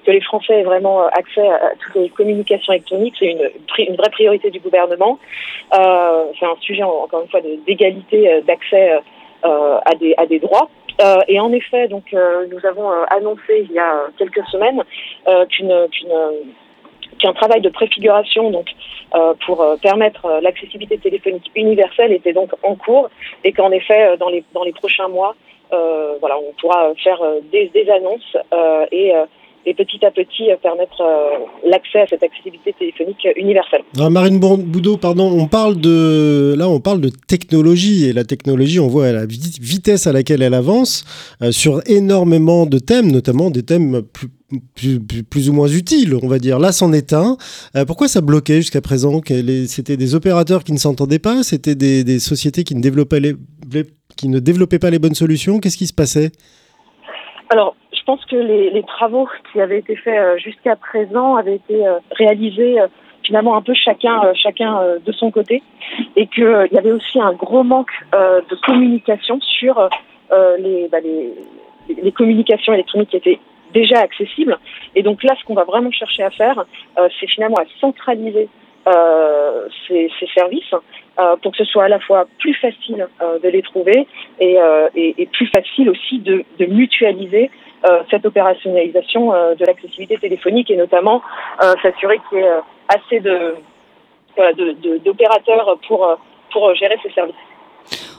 [0.05, 3.15] que les Français aient vraiment accès à toutes les communications électroniques.
[3.19, 5.19] C'est une, vraie priorité du gouvernement.
[5.71, 8.99] c'est un sujet, encore une fois, d'égalité d'accès
[9.43, 10.69] euh, à, des, à des droits.
[11.01, 14.83] Euh, et en effet, donc, euh, nous avons annoncé il y a quelques semaines
[17.17, 18.67] qu'un travail de préfiguration donc
[19.45, 23.09] pour permettre l'accessibilité téléphonique universelle était donc en cours
[23.43, 25.35] et qu'en effet dans les dans les prochains mois
[25.69, 28.37] voilà on pourra faire des, des annonces
[28.91, 29.13] et
[29.65, 33.81] et petit à petit euh, permettre euh, l'accès à cette accessibilité téléphonique universelle.
[34.09, 38.87] Marine Boudot, pardon, on parle de là on parle de technologie et la technologie, on
[38.87, 41.05] voit la vitesse à laquelle elle avance
[41.41, 44.29] euh, sur énormément de thèmes, notamment des thèmes plus
[45.29, 46.59] plus, ou moins utiles, on va dire.
[46.59, 47.37] Là, c'en est un.
[47.87, 49.21] pourquoi ça bloquait jusqu'à présent?
[49.67, 51.41] C'était des opérateurs qui ne s'entendaient pas?
[51.41, 53.35] C'était des, des, sociétés qui ne, développaient les,
[54.17, 55.59] qui ne développaient pas les bonnes solutions?
[55.59, 56.31] Qu'est-ce qui se passait?
[57.49, 57.75] Alors,
[58.11, 62.81] pense que les, travaux qui avaient été faits euh, jusqu'à présent avaient été euh, réalisés
[62.81, 62.87] euh,
[63.23, 65.63] finalement un peu chacun, chacun de son côté,
[66.17, 69.89] et qu'il y avait aussi un gros manque de communication sur
[70.57, 71.31] les, bah, les,
[72.01, 73.39] les communications électroniques qui étaient
[73.75, 74.57] déjà accessibles.
[74.95, 76.65] Et donc là, ce qu'on va vraiment chercher à faire,
[77.19, 78.49] c'est finalement à centraliser
[79.87, 80.73] ces, services
[81.19, 84.07] euh, pour que ce soit à la fois plus facile euh, de les trouver
[84.39, 84.57] et,
[84.95, 87.49] et, et, plus facile aussi de, de mutualiser
[88.11, 91.23] cette opérationnalisation de l'accessibilité téléphonique et notamment
[91.81, 92.51] s'assurer qu'il y ait
[92.87, 93.55] assez de
[95.03, 96.17] d'opérateurs pour,
[96.51, 97.35] pour gérer ces services.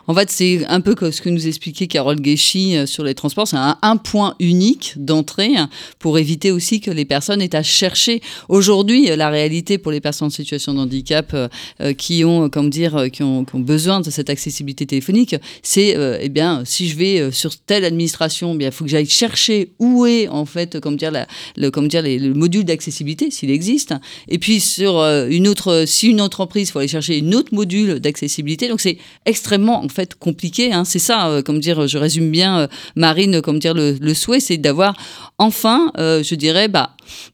[0.09, 3.47] En fait, c'est un peu ce que nous expliquait Carole Guéchy euh, sur les transports.
[3.47, 5.53] C'est un, point unique d'entrée
[5.99, 8.21] pour éviter aussi que les personnes aient à chercher.
[8.49, 11.49] Aujourd'hui, la réalité pour les personnes en situation de handicap euh,
[11.81, 16.63] euh, qui ont, comme dire, qui ont, besoin de cette accessibilité téléphonique, c'est, eh bien,
[16.65, 20.47] si je vais sur telle administration, eh il faut que j'aille chercher où est en
[20.47, 21.13] fait, comme dire,
[21.57, 23.95] le, comme dire, le module d'accessibilité s'il existe.
[24.29, 28.01] Et puis sur une autre, si une entreprise, il faut aller chercher une autre module
[28.01, 28.69] d'accessibilité.
[28.69, 30.73] Donc c'est extrêmement fait compliqué.
[30.73, 30.85] Hein.
[30.85, 32.67] C'est ça, euh, comme dire, je résume bien, euh,
[32.97, 34.95] Marine, comme dire le, souhait, c'est d'avoir
[35.39, 36.91] enfin, euh, je dirais, bah,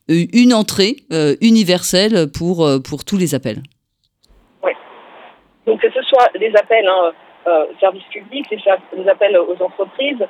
[0.09, 0.97] une entrée
[1.41, 3.63] universelle pour, pour tous les appels.
[4.63, 4.73] Oui.
[5.67, 7.13] Donc que ce soit des appels hein,
[7.81, 10.27] services publics, les, appels aux entreprises,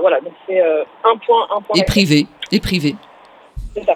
[0.00, 1.76] voilà, donc c'est un point, un point.
[1.76, 2.94] Et privé, et privé.
[3.74, 3.94] C'est ça.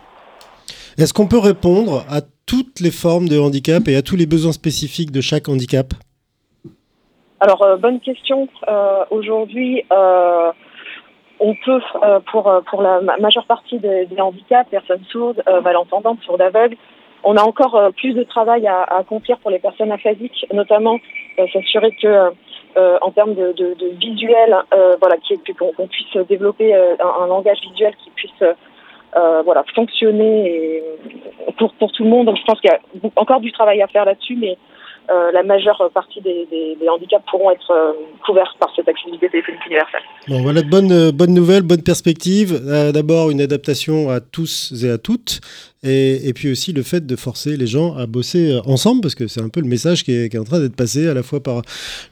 [0.96, 4.52] Est-ce qu'on peut répondre à toutes les formes de handicap et à tous les besoins
[4.52, 5.94] spécifiques de chaque handicap?
[7.44, 8.48] Alors, euh, bonne question.
[8.68, 10.50] Euh, aujourd'hui, euh,
[11.40, 11.80] on peut,
[12.32, 16.76] pour, pour la majeure partie des, handicaps, personnes sourdes, malentendantes, sourdes aveugles,
[17.22, 20.96] on a encore plus de travail à, accomplir pour les personnes aphasiques, notamment
[21.52, 22.30] s'assurer que,
[23.02, 24.56] en termes de, visuel,
[25.00, 25.16] voilà,
[25.58, 28.44] qu'on puisse développer un, langage visuel qui puisse
[29.44, 30.82] voilà, fonctionner
[31.58, 32.32] pour, pour tout le monde.
[32.34, 34.56] Je pense qu'il y a encore du travail à faire là-dessus, mais
[35.10, 37.92] euh, la majeure partie des, handicaps pourront être euh,
[38.24, 40.00] couverts par cette accessibilité téléphonique universelle.
[40.28, 42.58] Bon, voilà de bonnes, euh, bonnes nouvelles, bonnes perspectives.
[42.92, 45.40] D'abord, une adaptation à tous et à toutes.
[45.84, 49.40] Et, puis aussi le fait de forcer les gens à bosser ensemble, parce que c'est
[49.40, 51.62] un peu le message qui est, en train d'être passé à la fois par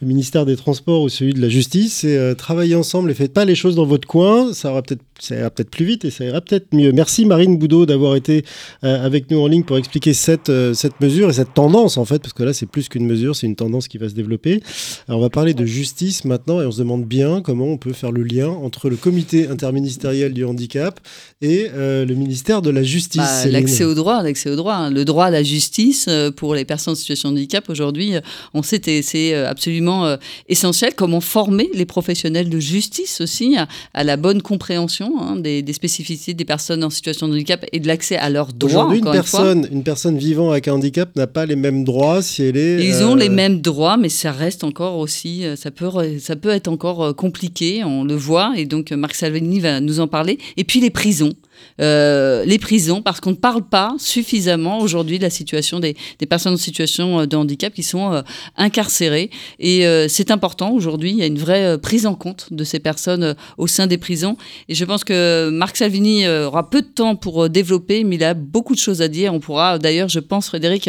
[0.01, 1.99] le ministère des Transports ou celui de la Justice.
[2.03, 4.53] C'est travailler ensemble et faites pas les choses dans votre coin.
[4.53, 6.91] Ça aura peut-être ça ira peut-être plus vite et ça ira peut-être mieux.
[6.91, 8.45] Merci Marine Boudot d'avoir été
[8.83, 12.33] avec nous en ligne pour expliquer cette, cette mesure et cette tendance en fait, parce
[12.33, 14.63] que là c'est plus qu'une mesure, c'est une tendance qui va se développer.
[15.07, 17.93] Alors on va parler de justice maintenant et on se demande bien comment on peut
[17.93, 21.01] faire le lien entre le comité interministériel du handicap
[21.41, 23.23] et euh, le ministère de la Justice.
[23.23, 24.91] Bah, l'accès au droit, l'accès au droit, hein.
[24.91, 28.21] le droit à la justice euh, pour les personnes en situation de handicap aujourd'hui, euh,
[28.55, 30.17] on sait que c'est absolument
[30.49, 30.95] essentiel.
[30.95, 33.57] Comment former les professionnels de justice aussi
[33.95, 37.87] à, la bonne compréhension hein, des, spécificités des personnes en situation de handicap et de
[37.87, 38.85] l'accès à leurs droits.
[38.85, 42.43] Aujourd'hui, une personne, une personne vivant avec un handicap n'a pas les mêmes droits si
[42.43, 45.71] elle est ils ont les euh, mêmes droits, mais ça reste encore aussi, euh, ça
[45.71, 45.89] peut,
[46.21, 50.01] ça peut être encore euh, compliqué, on le voit, et donc Marc Salvini va nous
[50.01, 50.39] en parler.
[50.57, 51.33] Et puis les prisons.
[51.81, 55.97] Euh, les prisons, parce qu'on ne parle pas suffisamment aujourd'hui de la situation des,
[56.29, 58.23] personnes en situation euh, de handicap qui sont euh,
[58.57, 59.31] incarcérées.
[59.59, 63.35] Et c'est important aujourd'hui, il y a une vraie prise en compte de ces personnes
[63.59, 64.37] au sein des prisons.
[64.69, 68.35] Et je pense que Marc Salvini aura peu de temps pour développer, mais il a
[68.35, 69.35] beaucoup de choses à dire.
[69.35, 70.89] On pourra d'ailleurs, je pense, Frédéric,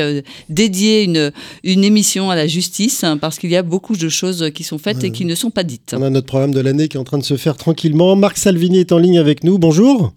[0.50, 1.32] dédier une,
[1.64, 4.78] une émission à la justice, hein, parce qu'il y a beaucoup de choses qui sont
[4.78, 5.96] faites et qui ne sont pas dites.
[5.98, 8.16] On a notre programme de l'année qui est en train de se faire tranquillement.
[8.16, 9.58] Marc Salvini est en ligne avec nous.
[9.58, 10.14] Bonjour.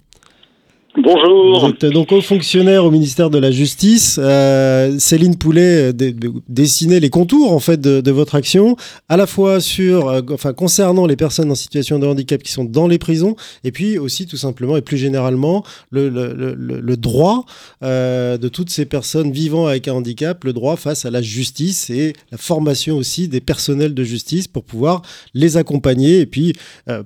[0.98, 1.72] Bonjour.
[1.92, 4.18] Donc haut fonctionnaire au ministère de la Justice.
[4.22, 6.12] Euh, Céline Poulet euh,
[6.48, 8.76] dessinait les contours en fait de, votre action,
[9.10, 12.64] à la fois sur, euh, enfin concernant les personnes en situation de handicap qui sont
[12.64, 17.44] dans les prisons, et puis aussi tout simplement et plus généralement le, droit
[17.82, 22.14] de toutes ces personnes vivant avec un handicap, le droit face à la justice et
[22.32, 25.02] la formation aussi des personnels de justice pour pouvoir
[25.34, 26.54] les accompagner et puis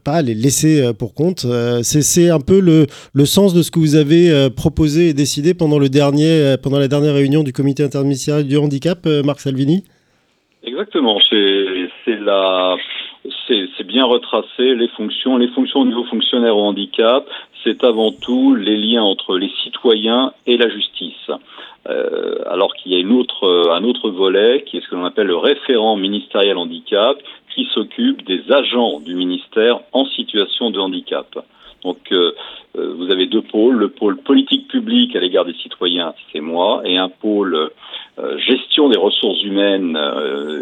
[0.04, 1.44] pas les laisser pour compte.
[1.82, 5.54] C'est un peu le, le sens de ce que vous avez euh, proposé et décidé
[5.54, 9.40] pendant, le dernier, euh, pendant la dernière réunion du comité interministériel du handicap, euh, Marc
[9.40, 9.84] Salvini?
[10.62, 11.40] Exactement, c'est
[13.86, 15.38] bien retracé les fonctions.
[15.38, 17.26] Les fonctions au niveau fonctionnaire au handicap,
[17.64, 21.30] c'est avant tout les liens entre les citoyens et la justice.
[22.46, 25.28] alors qu'il y a une autre, un autre volet qui est ce que l'on appelle
[25.28, 27.16] le référent ministériel handicap,
[27.54, 31.26] qui s'occupe des agents du ministère en situation de handicap.
[31.82, 32.32] Donc euh,
[32.76, 36.82] euh, vous avez deux pôles, le pôle politique publique à l'égard des citoyens, c'est moi,
[36.84, 39.98] et un pôle euh, gestion des ressources humaines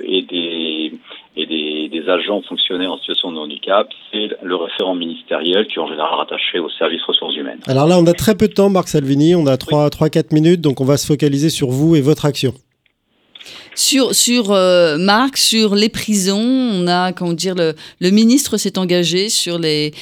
[0.04, 0.92] et des
[1.36, 5.78] et des, des, agents fonctionnaires en situation de handicap, c'est le référent ministériel qui est
[5.78, 7.60] en général rattaché au service ressources humaines.
[7.68, 10.80] Alors là, on a très peu de temps, Marc Salvini, on a 3-4 minutes, donc
[10.80, 12.54] on va se focaliser sur vous et votre action.
[13.74, 19.58] Sur, euh, Marc, sur les prisons, on a, comment dire, le, ministre s'est engagé sur
[19.58, 19.92] les,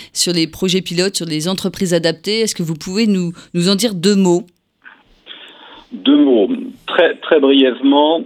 [0.50, 2.40] projets pilotes, sur les entreprises adaptées.
[2.40, 4.44] Est-ce que vous pouvez nous, en dire deux mots?
[5.92, 6.48] Deux mots.
[6.86, 8.24] Très, très brièvement,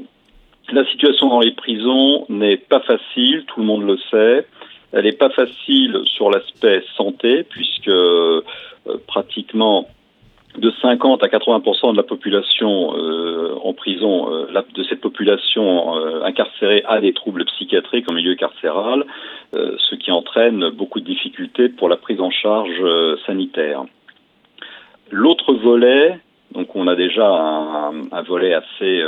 [0.73, 4.47] la situation dans les prisons n'est pas facile, tout le monde le sait.
[4.93, 8.43] Elle n'est pas facile sur l'aspect santé, puisque euh,
[9.07, 9.89] pratiquement
[10.59, 16.23] de 50 à 80% de la population euh, en prison, euh, de cette population euh,
[16.25, 19.05] incarcérée a des troubles psychiatriques en milieu carcéral,
[19.55, 22.83] euh, ce qui entraîne beaucoup de difficultés pour la prise en charge
[23.27, 23.85] sanitaire.
[25.11, 26.19] L'autre volet,
[26.53, 29.03] donc on a déjà un, volet assez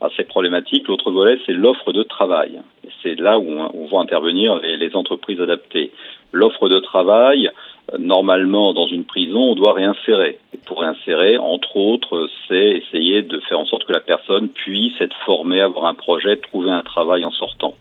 [0.00, 0.86] assez problématique.
[0.86, 2.60] L'autre volet, c'est l'offre de travail.
[3.02, 5.90] C'est là où on, va intervenir les entreprises adaptées.
[6.32, 7.50] L'offre de travail,
[7.98, 10.38] normalement, dans une prison, on doit réinsérer.
[10.54, 15.00] Et pour réinsérer, entre autres, c'est essayer de faire en sorte que la personne puisse
[15.00, 17.74] être formée, avoir un projet, trouver un travail en sortant.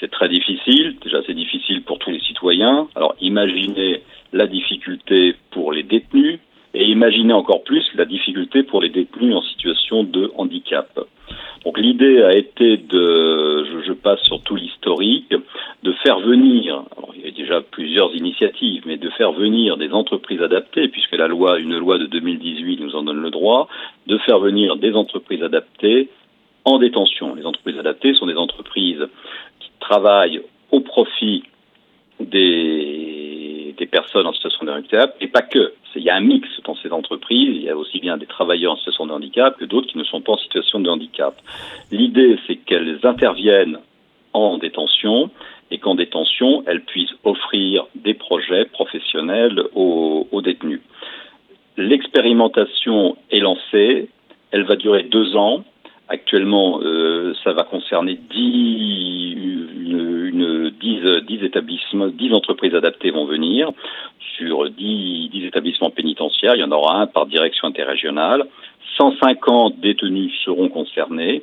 [0.00, 0.96] C'est très difficile.
[1.02, 2.88] Déjà, c'est difficile pour tous les citoyens.
[2.94, 6.40] Alors, imaginez la difficulté pour les détenus
[6.74, 10.98] et imaginez encore plus la difficulté pour les détenus en situation de handicap.
[11.64, 15.34] Donc l'idée a été de, je, passe sur tout l'historique,
[15.82, 19.90] de faire venir, alors il y a déjà plusieurs initiatives, mais de faire venir des
[19.92, 23.68] entreprises adaptées, puisque la loi, une loi de 2018 nous en donne le droit,
[24.06, 26.10] de faire venir des entreprises adaptées
[26.66, 27.34] en détention.
[27.34, 29.06] Les entreprises adaptées sont des entreprises
[29.60, 31.44] qui travaillent au profit
[32.20, 33.33] des,
[33.76, 35.74] des personnes en situation de handicap, et pas que.
[35.96, 38.72] Il y a un mix dans ces entreprises, il y a aussi bien des travailleurs
[38.72, 41.40] en situation de handicap que d'autres qui ne sont pas en situation de handicap.
[41.92, 43.78] L'idée, c'est qu'elles interviennent
[44.32, 45.30] en détention
[45.70, 50.80] et qu'en détention, elles puissent offrir des projets professionnels aux, détenus.
[51.76, 54.08] L'expérimentation est lancée,
[54.50, 55.64] elle va durer deux ans.
[56.08, 63.24] Actuellement, euh, ça va concerner 10, une, une 10, 10 établissements, 10 entreprises adaptées vont
[63.24, 63.70] venir
[64.36, 66.54] sur 10, 10 établissements pénitentiaires.
[66.56, 68.44] Il y en aura un par direction interrégionale.
[68.98, 71.42] 150 détenus seront concernés.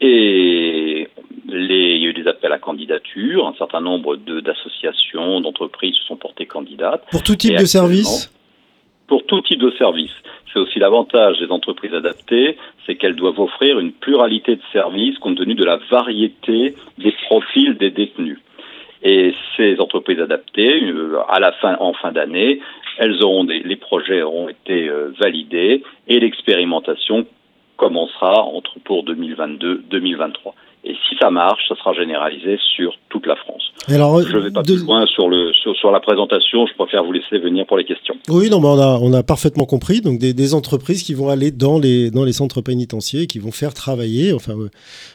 [0.00, 1.08] Et
[1.48, 3.46] les, il y a eu des appels à candidature.
[3.46, 7.04] Un certain nombre d'associations, d'entreprises se sont portées candidates.
[7.10, 8.30] Pour tout type de service?
[9.06, 10.14] Pour tout type de service.
[10.52, 15.36] C'est aussi l'avantage des entreprises adaptées, c'est qu'elles doivent offrir une pluralité de services compte
[15.36, 18.38] tenu de la variété des profils des détenus.
[19.02, 22.60] Et ces entreprises adaptées, euh, à la fin, en fin d'année,
[22.98, 27.26] elles auront des, les projets auront été euh, validés et l'expérimentation
[27.76, 30.52] commencera entre pour 2022-2023.
[30.86, 33.62] Et si ça marche, ça sera généralisé sur toute la France.
[33.88, 34.74] Alors, je ne vais pas de...
[34.74, 37.84] plus loin sur, le, sur, sur, la présentation, je préfère vous laisser venir pour les
[37.84, 38.14] questions.
[38.28, 40.02] Oui, non, mais on a, on a parfaitement compris.
[40.02, 43.50] Donc, des, des, entreprises qui vont aller dans les, dans les centres pénitentiaires, qui vont
[43.50, 44.52] faire travailler, enfin,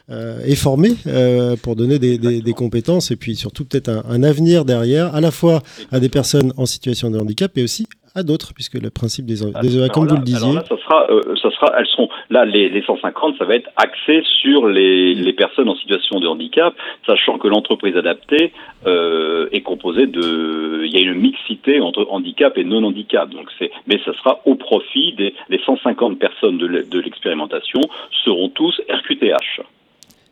[0.10, 4.04] euh, et former euh, pour donner des, des, des, compétences et puis surtout peut-être un,
[4.10, 7.86] un, avenir derrière, à la fois à des personnes en situation de handicap et aussi
[8.20, 10.54] à d'autres, puisque le principe des, des EA, comme là, vous le disiez.
[10.54, 13.70] Là, ça sera, euh, ça sera, elles seront, là, les, les 150, ça va être
[13.76, 16.74] axé sur les, les, personnes en situation de handicap,
[17.06, 18.52] sachant que l'entreprise adaptée
[18.88, 20.84] euh, est composée de.
[20.86, 23.30] Il y a une mixité entre handicap et non-handicap.
[23.30, 27.82] Donc c'est, mais ça sera au profit des les 150 personnes de l'expérimentation
[28.24, 29.62] seront tous RQTH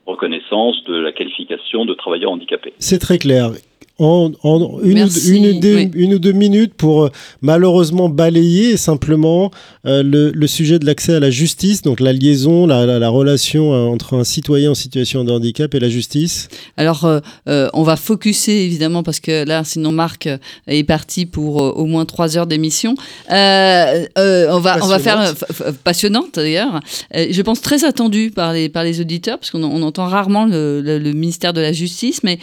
[0.07, 2.73] reconnaissance de la qualification de travailleur handicapé.
[2.79, 3.51] C'est très clair
[3.99, 5.91] en, en une, Merci, une, deux, oui.
[5.95, 7.09] une, ou deux minutes pour euh,
[7.41, 9.49] malheureusement balayer simplement
[9.87, 13.09] euh, le, le, sujet de l'accès à la justice, donc la liaison, la, la, la,
[13.09, 17.19] relation euh, entre un citoyen en situation de handicap et la justice Alors, euh,
[17.49, 20.29] euh, on va focuser évidemment parce que là, sinon Marc
[20.67, 22.93] est parti pour au moins trois heures d'émission.
[23.29, 23.33] on,
[24.15, 25.33] va, on va faire
[25.83, 26.81] passionnante d'ailleurs.
[27.13, 30.81] je pense très attendu par les, par les auditeurs parce qu'on on entend rarement le,
[30.81, 32.37] le, le, ministère de la Justice, mais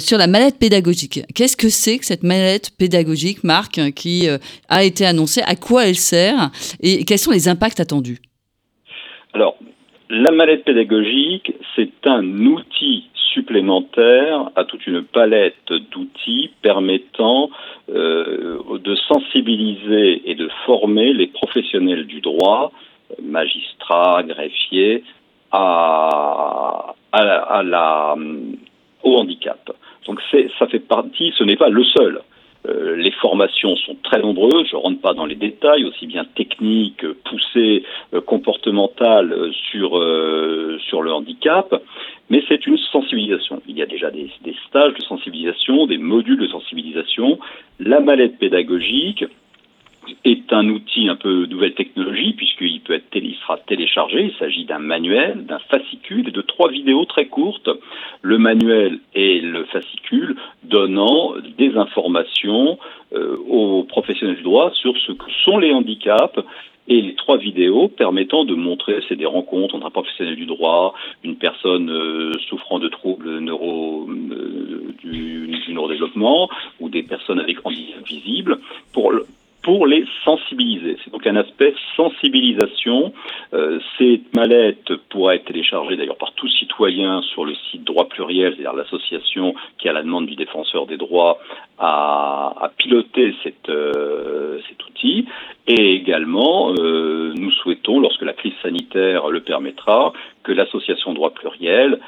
[0.00, 4.38] sur la mallette pédagogique Qu'est-ce que c'est que cette mallette pédagogique, Marc, qui euh,
[4.68, 5.42] a été annoncée?
[5.46, 6.50] À quoi elle sert?
[6.80, 8.18] Et quels sont les impacts attendus?
[9.34, 9.56] Alors,
[10.10, 17.50] la mallette pédagogique, c'est un outil supplémentaire à toute une palette d'outils permettant
[17.90, 22.72] euh, de sensibiliser et de former les professionnels du droit,
[23.22, 25.04] magistrats, greffiers,
[25.52, 26.94] la,
[29.02, 29.70] au handicap.
[30.08, 30.20] Donc
[30.58, 32.22] ça fait partie, ce n'est pas le seul.
[32.66, 36.24] Euh, les formations sont très nombreuses, je ne rentre pas dans les détails, aussi bien
[36.24, 37.84] techniques, poussées,
[38.14, 41.72] euh, comportementales sur, euh, sur le handicap,
[42.30, 43.62] mais c'est une sensibilisation.
[43.68, 47.38] Il y a déjà des, des, stages de sensibilisation, des modules de sensibilisation,
[47.78, 49.24] la mallette pédagogique
[50.24, 54.24] est un outil un peu nouvelle technologie puisqu'il peut être il sera téléchargé.
[54.24, 57.70] Il s'agit d'un manuel, d'un fascicule et de trois vidéos très courtes.
[58.22, 62.78] Le manuel et le fascicule donnant des informations
[63.14, 66.38] euh, aux professionnels du droit sur ce que sont les handicaps
[66.88, 70.94] et les trois vidéos permettant de montrer, c'est des rencontres entre un professionnel du droit,
[71.22, 76.48] une personne euh, souffrant de troubles neuro, euh, du, du, neurodéveloppement
[76.80, 78.58] ou des personnes avec handicap visible,
[78.92, 79.12] pour,
[79.68, 80.96] pour les sensibiliser.
[81.04, 83.12] C'est donc un aspect sensibilisation.
[83.52, 88.54] Euh, cette mallette pourra être téléchargée d'ailleurs par tout citoyen sur le site Droit Pluriel,
[88.54, 91.38] c'est-à-dire l'association qui, à la demande du défenseur des droits,
[91.78, 93.34] a, piloté
[93.68, 95.26] euh, cet outil.
[95.66, 100.14] Et également, euh, nous souhaitons, lorsque la crise sanitaire le permettra,
[100.48, 101.98] que l'association Droit Pluriel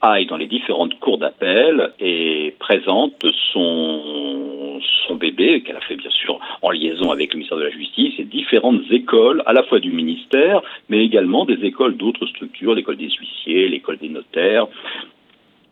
[0.00, 3.22] aille dans les différentes cours d'appel et présente
[3.52, 7.70] son, son bébé, qu'elle a fait bien sûr en liaison avec le ministère de la
[7.70, 12.74] Justice, et différentes écoles, à la fois du ministère, mais également des écoles d'autres structures,
[12.74, 14.66] l'école des huissiers, l'école des notaires,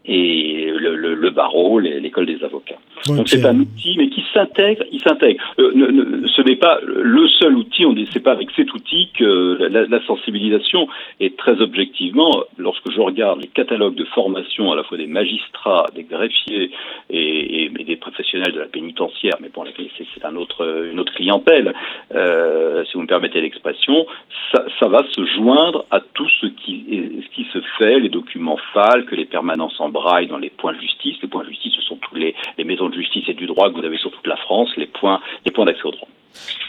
[0.07, 2.79] et le, le, le barreau, l'école des avocats.
[3.07, 5.43] Donc c'est un outil, mais qui s'intègre, il s'intègre.
[5.59, 7.85] Euh, ne, ne, ce n'est pas le seul outil.
[7.87, 10.89] On dit c'est pas avec cet outil que la, la, sensibilisation
[11.21, 12.31] est très objectivement.
[12.57, 16.71] Lorsque je regarde les catalogues de formation à la fois des magistrats, des greffiers
[17.11, 21.13] et, et, et des professionnels de la pénitentiaire, mais bon, c'est un autre, une autre
[21.15, 21.75] clientèle,
[22.15, 24.07] euh, si vous me permettez l'expression,
[24.53, 26.85] ça, ça, va se joindre à tout ce qui,
[27.23, 30.73] ce qui se fait, les documents FAL, que les permanences en braille dans les points
[30.73, 31.17] de justice.
[31.23, 32.35] Les points de justice, ce sont tous les,
[32.65, 35.21] maisons de justice et du droit que vous avez sur toute la France, les points,
[35.45, 36.09] les points d'accès au droit.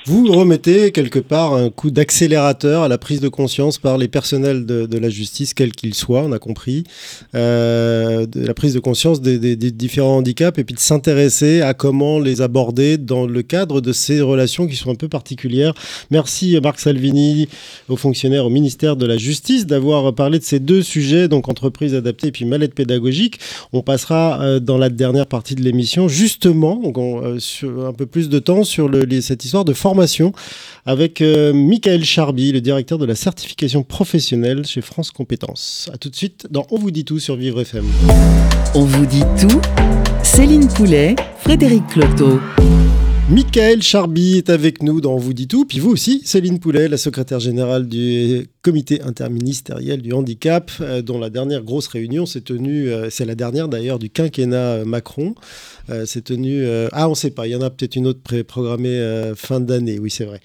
[0.06, 4.66] Vous remettez quelque part un coup d'accélérateur à la prise de conscience par les personnels
[4.66, 6.84] de, la justice, quels qu'ils soient, on a compris,
[7.36, 12.20] euh, de la prise de conscience des, différents handicaps et puis de s'intéresser à comment
[12.20, 15.74] les aborder dans le cadre de ces relations qui sont un peu particulières.
[16.10, 17.48] Merci Marc Salvini,
[17.88, 21.94] aux fonctionnaires au ministère de la Justice, d'avoir parlé de ces deux sujets, donc entreprise
[21.94, 23.40] adaptée et puis mallette pédagogique.
[23.72, 28.06] On passera euh, dans la dernière partie de l'émission justement donc on, euh, un peu
[28.06, 30.32] plus de temps sur le, cette histoire de formation
[30.86, 35.90] avec euh, Michael Charby, le directeur de la certification professionnelle chez France Compétences.
[35.94, 37.86] A tout de suite dans On vous dit tout sur Vivre FM.
[38.74, 39.62] On vous dit tout.
[40.24, 42.40] Céline Poulet, Frédéric Cloteau.
[43.30, 46.90] Michael Charby est avec nous dans On vous dit tout, puis vous aussi, Céline Poulet,
[46.90, 52.42] la secrétaire générale du comité interministériel du handicap, euh, dont la dernière grosse réunion s'est
[52.42, 55.36] tenue, euh, c'est la dernière d'ailleurs du quinquennat Macron,
[55.90, 58.42] euh, s'est tenue, ah on ne sait pas, il y en a peut-être une autre
[58.44, 60.40] programmée fin d'année, oui c'est vrai.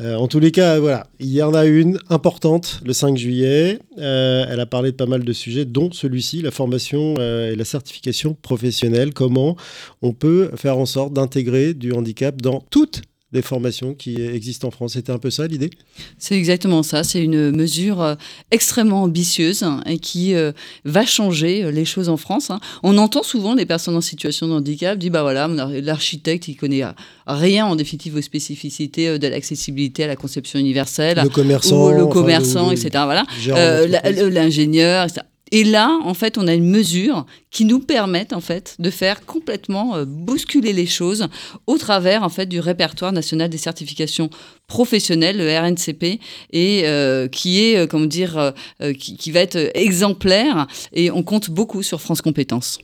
[0.00, 4.60] en tous les cas, voilà, il y en a une importante le 5 juillet, elle
[4.60, 9.12] a parlé de pas mal de sujets, dont celui-ci, la formation et la certification professionnelle,
[9.14, 9.56] comment
[10.02, 13.02] on peut faire en sorte d'intégrer du handicap dans toutes
[13.34, 14.92] des formations qui existent en France.
[14.94, 15.70] C'était un peu ça l'idée?
[16.18, 17.02] C'est exactement ça.
[17.02, 18.14] C'est une mesure euh,
[18.50, 20.52] extrêmement ambitieuse hein, et qui euh,
[20.84, 22.50] va changer euh, les choses en France.
[22.50, 22.60] Hein.
[22.84, 26.84] On entend souvent des personnes en situation de handicap dire bah voilà, l'architecte il connaît
[27.26, 32.06] rien en définitive aux spécificités de l'accessibilité à la conception universelle, le commerçant, ou le
[32.06, 32.90] commerçant, enfin, etc.
[33.04, 35.22] Voilà, euh, l'ingénieur, etc.
[35.52, 39.24] Et là, en fait, on a une mesure qui nous permet en fait de faire
[39.24, 41.28] complètement euh, bousculer les choses
[41.66, 44.30] au travers en fait du répertoire national des certifications
[44.66, 46.20] professionnelles, le RNCP,
[46.52, 48.38] et euh, qui est, euh, comment dire,
[48.80, 50.66] euh, qui, qui, va être exemplaire.
[50.92, 52.78] Et on compte beaucoup sur France Compétences.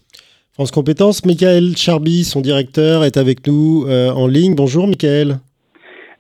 [0.53, 4.55] France Compétences, Michael Charby, son directeur, est avec nous euh, en ligne.
[4.55, 5.39] Bonjour, Michael.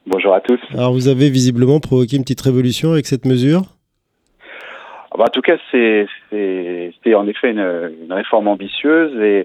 [0.06, 0.58] Bonjour à tous.
[0.72, 3.64] Alors, vous avez visiblement provoqué une petite révolution avec cette mesure?
[5.16, 9.44] Bah, en tout cas, c'est en effet une, une, réforme ambitieuse et,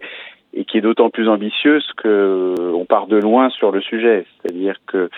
[0.53, 4.25] et qui est d'autant plus ambitieuse que on part de loin sur le sujet.
[4.41, 5.09] C'est-à-dire que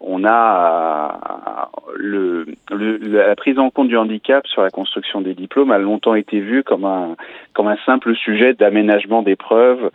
[0.00, 5.70] on a le, le, la prise en compte du handicap sur la construction des diplômes
[5.70, 7.16] a longtemps été vue comme un
[7.52, 9.90] comme un simple sujet d'aménagement d'épreuves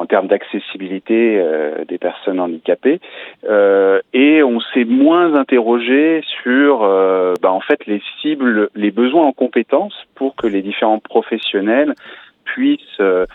[0.00, 3.00] en termes d'accessibilité euh, des personnes handicapées.
[3.44, 9.26] Euh, et on s'est moins interrogé sur euh, bah, en fait les cibles les besoins
[9.26, 11.94] en compétences pour que les différents professionnels
[12.44, 13.26] puissent euh,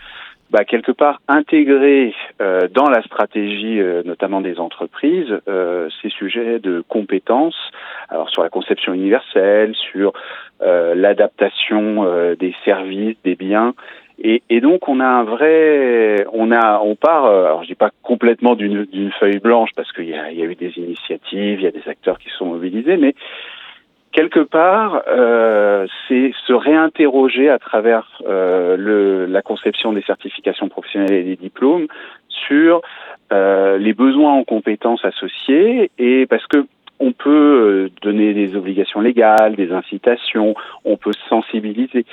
[0.50, 6.58] bah, quelque part intégrer euh, dans la stratégie euh, notamment des entreprises euh, ces sujets
[6.58, 7.72] de compétences.
[8.10, 10.14] Alors sur la conception universelle sur
[10.62, 12.06] l'adaptation
[12.40, 13.74] des services des biens
[14.28, 17.92] et, et, donc on a un vrai, on a, on part, alors je dis pas
[18.02, 21.72] complètement d'une feuille blanche parce qu'il y y a eu des initiatives, il y a
[21.72, 23.14] des acteurs qui sont mobilisés, mais
[24.16, 31.12] quelque part, euh, c'est se réinterroger à travers euh, le, la conception des certifications professionnelles
[31.12, 31.88] et des diplômes
[32.30, 32.82] sur
[33.34, 36.66] euh, les besoins en compétences associés et parce que
[37.00, 42.06] on peut donner des obligations légales, des incitations, on peut sensibiliser,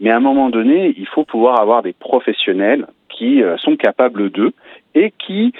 [0.00, 4.52] mais à un moment donné, il faut pouvoir avoir des professionnels qui sont capables d'eux
[4.94, 5.52] et qui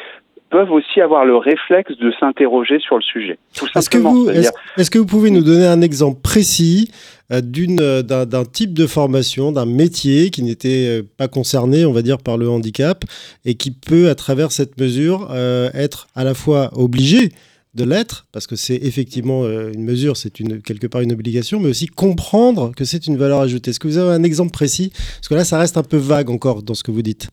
[0.51, 3.39] peuvent aussi avoir le réflexe de s'interroger sur le sujet.
[3.75, 6.91] Est-ce que, vous, est que vous pouvez nous donner un exemple précis
[7.33, 11.93] euh, d'une, euh, d'un, type de formation, d'un métier qui n'était euh, pas concerné, on
[11.93, 13.05] va dire, par le handicap
[13.45, 15.29] et qui peut, à travers cette mesure,
[15.75, 17.31] être à la fois obligé
[17.77, 21.69] de l'être, parce que c'est effectivement une mesure, c'est une, quelque part une obligation, mais
[21.69, 23.71] aussi comprendre que c'est une valeur ajoutée.
[23.71, 24.91] Est-ce que vous avez un exemple précis?
[24.91, 27.29] Parce que là, ça reste un peu vague encore dans ce que vous dites.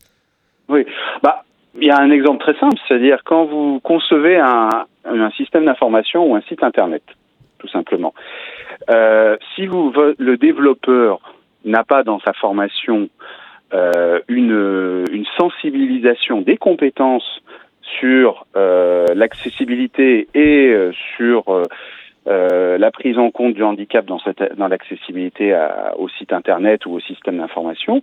[0.68, 0.86] Oui,
[1.22, 1.44] bah,
[1.80, 4.68] il y a un exemple très simple, c'est-à-dire quand vous concevez un,
[5.04, 7.02] un système d'information ou un site internet,
[7.58, 8.14] tout simplement.
[8.90, 11.20] Euh, si vous, le développeur
[11.64, 13.08] n'a pas dans sa formation
[13.72, 17.40] euh, une, une, sensibilisation des compétences
[17.98, 21.64] sur euh, l'accessibilité et euh, sur euh,
[22.26, 25.54] euh, la prise en compte du handicap dans, cette, dans l'accessibilité
[25.98, 28.02] au site internet ou au système d'information,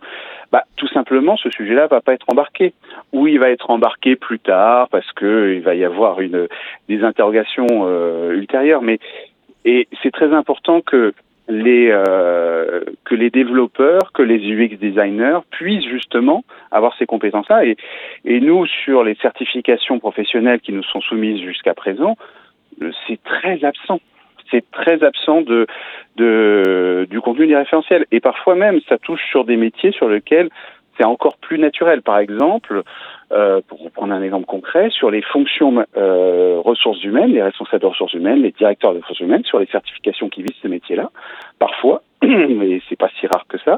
[0.51, 2.73] bah, tout simplement ce sujet-là va pas être embarqué.
[3.13, 6.47] Ou il va être embarqué plus tard parce que il va y avoir une
[6.87, 8.83] des interrogations euh, ultérieures.
[8.83, 8.99] Mais
[9.65, 11.13] et c'est très important que
[11.47, 17.65] les euh, que les développeurs, que les UX designers puissent justement avoir ces compétences-là.
[17.65, 17.77] Et,
[18.25, 22.17] et nous, sur les certifications professionnelles qui nous sont soumises jusqu'à présent,
[23.07, 23.99] c'est très absent
[24.51, 25.65] c'est très absent de,
[26.17, 28.05] de, du contenu des référentiels.
[28.11, 30.49] Et parfois même, ça touche sur des métiers sur lesquels
[30.97, 32.01] c'est encore plus naturel.
[32.01, 32.83] Par exemple,
[33.31, 37.87] euh, pour prendre un exemple concret, sur les fonctions euh, ressources humaines, les responsables de
[37.87, 41.09] ressources humaines, les directeurs de ressources humaines, sur les certifications qui visent ces métiers-là,
[41.59, 43.77] parfois, mais c'est pas si rare que ça,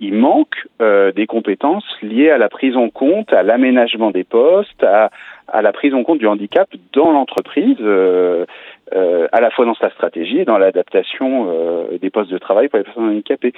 [0.00, 4.82] il manque euh, des compétences liées à la prise en compte, à l'aménagement des postes,
[4.82, 5.10] à,
[5.48, 8.46] à la prise en compte du handicap dans l'entreprise, euh,
[8.94, 12.68] euh, à la fois dans sa stratégie et dans l'adaptation euh, des postes de travail
[12.68, 13.52] pour les personnes handicapées.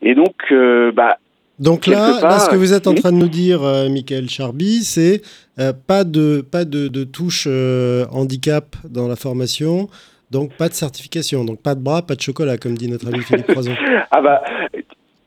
[0.00, 1.18] Et donc, euh, bah,
[1.58, 5.22] donc là, ce que vous êtes en train de nous dire, euh, Michael Charby, c'est
[5.86, 7.46] pas de pas de, de touche
[8.10, 9.88] handicap dans la formation,
[10.30, 13.20] donc pas de certification, donc pas de bras, pas de chocolat, comme dit notre ami
[13.20, 13.72] Philippe Croison.
[14.10, 14.42] ah bah,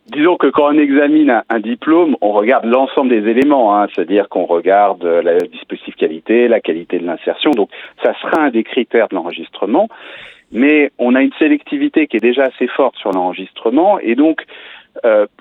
[0.07, 4.45] Disons que quand on examine un, diplôme, on regarde l'ensemble des éléments, hein, c'est-à-dire qu'on
[4.45, 7.49] regarde la dispositif qualité, la qualité de l'insertion.
[7.51, 7.69] Donc,
[8.03, 9.89] ça sera un des critères de l'enregistrement,
[10.51, 14.84] mais on a une sélectivité qui est déjà assez forte sur l'enregistrement, et donc euh,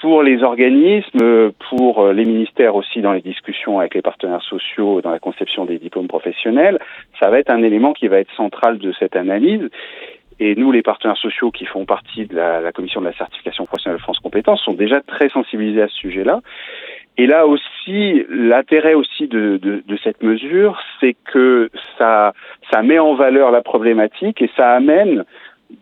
[0.01, 5.11] pour les organismes, pour les ministères aussi dans les discussions avec les partenaires sociaux dans
[5.11, 6.79] la conception des diplômes professionnels,
[7.21, 9.71] ça va être un élément qui va être central de cette analyse.
[10.41, 14.01] Et nous, les partenaires sociaux qui font partie de la, commission de la certification professionnelle
[14.01, 16.41] France Compétences sont déjà très sensibilisés à ce sujet-là.
[17.17, 22.33] Et là aussi, l'intérêt aussi de, de, de, cette mesure, c'est que ça,
[22.73, 25.25] ça met en valeur la problématique et ça amène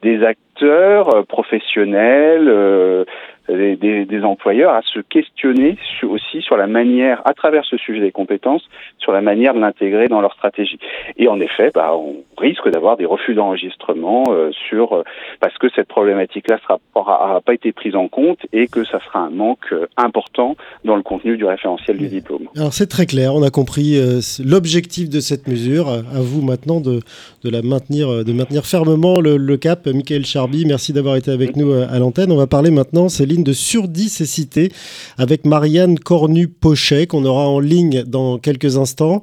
[0.02, 3.04] des acteurs professionnels, euh,
[3.48, 8.12] des, des, employeurs à se questionner aussi sur la manière, à travers ce sujet des
[8.12, 8.62] compétences,
[8.98, 10.78] sur la manière de l'intégrer dans leur stratégie.
[11.16, 15.02] Et en effet, bah, on risque d'avoir des refus d'enregistrement euh, sur euh,
[15.40, 16.58] parce que cette problématique-là
[16.94, 20.96] n'aura pas été prise en compte et que ça sera un manque euh, important dans
[20.96, 22.48] le contenu du référentiel du diplôme.
[22.56, 23.98] Alors c'est très clair, on a compris
[24.44, 25.88] l'objectif de cette mesure.
[25.88, 27.00] À vous maintenant de,
[27.44, 29.86] de la maintenir, de maintenir fermement le, le cap.
[29.86, 32.32] Michael Charby, merci d'avoir été avec nous à l'antenne.
[32.32, 33.08] On va parler maintenant,
[33.42, 34.72] de surdicécité
[35.18, 39.20] avec Marianne Cornu-Pochet qu'on aura en ligne dans quelques instants.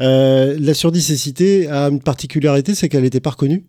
[0.00, 3.64] Euh, la surdicécité a une particularité, c'est qu'elle n'était pas reconnue?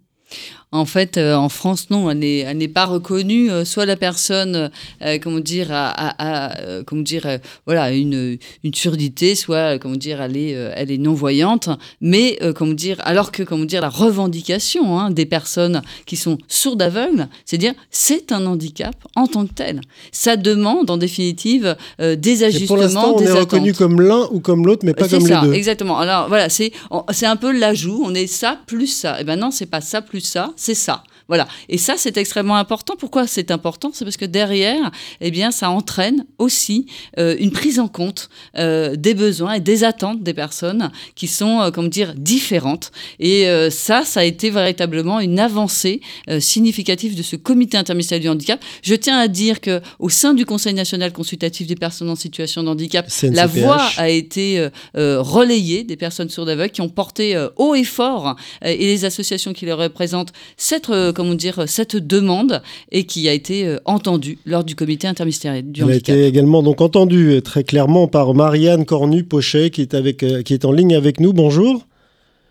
[0.73, 3.49] En fait, euh, en France, non, elle n'est pas reconnue.
[3.49, 4.69] Euh, soit la personne,
[5.01, 6.53] euh, comment dire, a,
[6.85, 11.69] comment dire, voilà, une, une surdité, soit, comment dire, elle est, elle est non voyante.
[12.01, 16.81] Mais, comment dire, alors que, comment dire, la revendication hein, des personnes qui sont sourdes
[16.81, 19.81] aveugles, c'est dire, c'est un handicap en tant que tel.
[20.11, 22.67] Ça demande, en définitive, des ajustements.
[22.67, 25.47] pour l'instant, on est reconnu comme l'un ou comme l'autre, mais pas comme ça, les
[25.47, 25.53] deux.
[25.53, 25.97] Exactement.
[25.97, 26.71] Alors voilà, c'est
[27.11, 28.01] c'est un peu l'ajout.
[28.05, 29.17] On est ça plus ça.
[29.17, 31.03] Et eh ben non, c'est pas ça plus ça c'est ça.
[31.27, 31.47] Voilà.
[31.69, 32.95] Et ça, c'est extrêmement important.
[32.97, 33.91] Pourquoi c'est important?
[33.93, 36.85] C'est parce que derrière, eh bien, ça entraîne aussi
[37.19, 41.61] euh, une prise en compte euh, des besoins et des attentes des personnes qui sont,
[41.61, 42.91] euh, comment dire, différentes.
[43.19, 46.01] Et ça, ça a été véritablement une avancée
[46.39, 48.63] significative de ce comité interministériel du handicap.
[48.81, 52.63] Je tiens à dire que au sein du Conseil national consultatif des personnes en situation
[52.63, 57.75] de handicap, la voix a été relayée des personnes sourdes aveugles qui ont porté haut
[57.75, 60.87] et fort et les associations qui les représentent cette
[61.17, 62.61] comment dire, cette demande
[62.91, 66.03] et qui a été entendue lors du comité interministériel du handicap.
[66.07, 70.53] Elle a été également donc entendue très clairement par Marianne Cornu-Pochet qui est avec, qui
[70.53, 71.33] est en ligne avec nous.
[71.33, 71.85] Bonjour.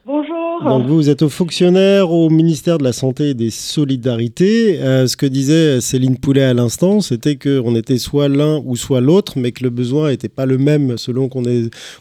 [0.04, 0.35] Bonjour.
[0.64, 4.78] Donc vous, êtes fonctionnaire au ministère de la Santé et des Solidarités.
[4.80, 9.00] Euh, ce que disait Céline Poulet à l'instant, c'était qu'on était soit l'un ou soit
[9.00, 11.42] l'autre, mais que le besoin n'était pas le même selon qu'on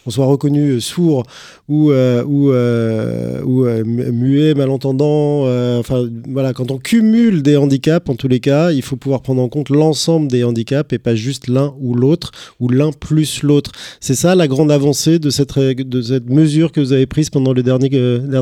[0.06, 1.24] on soit reconnu sourd
[1.68, 5.42] ou, euh, ou, euh, muet, malentendant.
[5.80, 9.42] enfin voilà, quand on cumule des handicaps, en tous les cas, il faut pouvoir prendre
[9.42, 13.72] en compte l'ensemble des handicaps et pas juste l'un ou l'autre ou l'un plus l'autre.
[14.00, 17.54] C'est ça la grande avancée de cette, de cette mesure que vous avez prise pendant
[17.54, 17.90] le dernier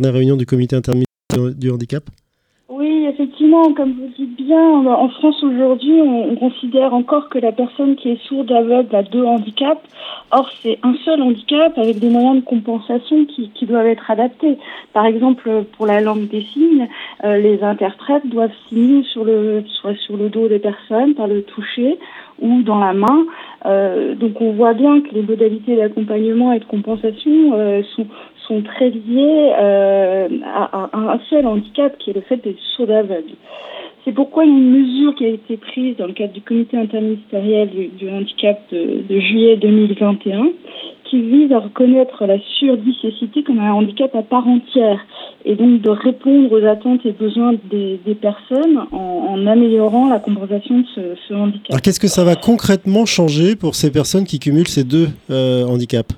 [0.04, 2.04] dernière réunion du comité interministériel du handicap
[2.70, 7.96] oui, effectivement, comme vous dites bien, en France aujourd'hui, on, considère encore que la personne
[7.96, 9.82] qui est sourde aveugle a deux handicaps.
[10.32, 14.58] Or, c'est un seul handicap avec des moyens de compensation qui, doivent être adaptés.
[14.92, 16.88] Par exemple, pour la langue des signes,
[17.24, 21.44] euh, les interprètes doivent signer sur le, soit sur le dos des personnes, par le
[21.44, 22.00] toucher
[22.42, 23.26] ou dans la main.
[23.66, 28.08] Euh, donc, on voit bien que les modalités d'accompagnement et de compensation euh, sont,
[28.48, 33.36] sont très liés euh, à, un seul handicap qui est le fait d'être sourd aveugle.
[34.06, 38.10] C'est pourquoi une mesure qui a été prise dans le cadre du comité interministériel du,
[38.10, 40.50] handicap de, juillet 2021
[41.06, 45.00] qui vise à reconnaître la surdicécité comme un handicap à part entière
[45.46, 51.16] et donc de répondre aux attentes et besoins des, personnes en, améliorant la compensation de
[51.28, 51.70] ce, handicap.
[51.70, 55.66] Alors qu'est-ce que ça va concrètement changer pour ces personnes qui cumulent ces deux euh,
[55.66, 56.14] handicaps?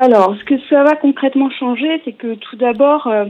[0.00, 3.24] Alors, ce que ça va concrètement changer, c'est que tout d'abord, euh,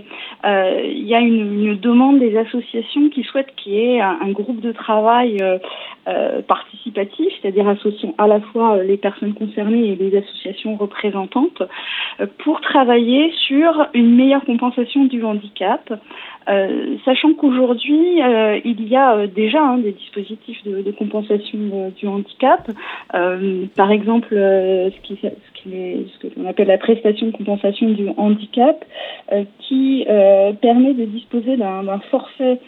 [0.45, 4.61] euh, il y a une, demande des associations qui souhaitent qu'il y ait un, groupe
[4.61, 10.77] de travail euh, participatif, c'est-à-dire associant à la fois les personnes concernées et les associations
[10.77, 11.63] représentantes,
[12.39, 15.93] pour travailler sur une meilleure compensation du handicap,
[16.49, 22.07] euh, sachant qu'aujourd'hui, euh, il y a euh, déjà hein, des dispositifs de, compensation du
[22.07, 22.71] handicap.
[23.77, 25.19] par exemple, ce qui,
[26.47, 28.85] appelle la prestation de compensation du handicap,
[29.61, 30.05] qui
[30.61, 32.59] permet de disposer d'un forfait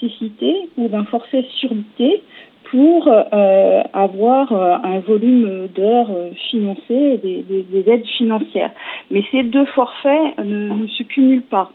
[0.00, 2.22] cécité ou d'un forfait surdité
[2.70, 8.72] pour euh, avoir euh, un volume d'heures euh, financées des, des, aides financières.
[9.10, 11.70] Mais ces deux forfaits ne, se cumulent pas.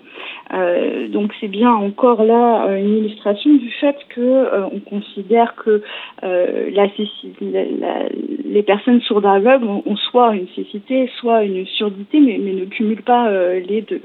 [0.54, 5.82] Euh, donc c'est bien encore là une illustration du fait que on considère que
[6.22, 7.04] les
[8.64, 13.82] personnes sourdes aveugles ont, soit une cécité, soit une surdité, mais ne cumulent pas les
[13.82, 14.02] deux.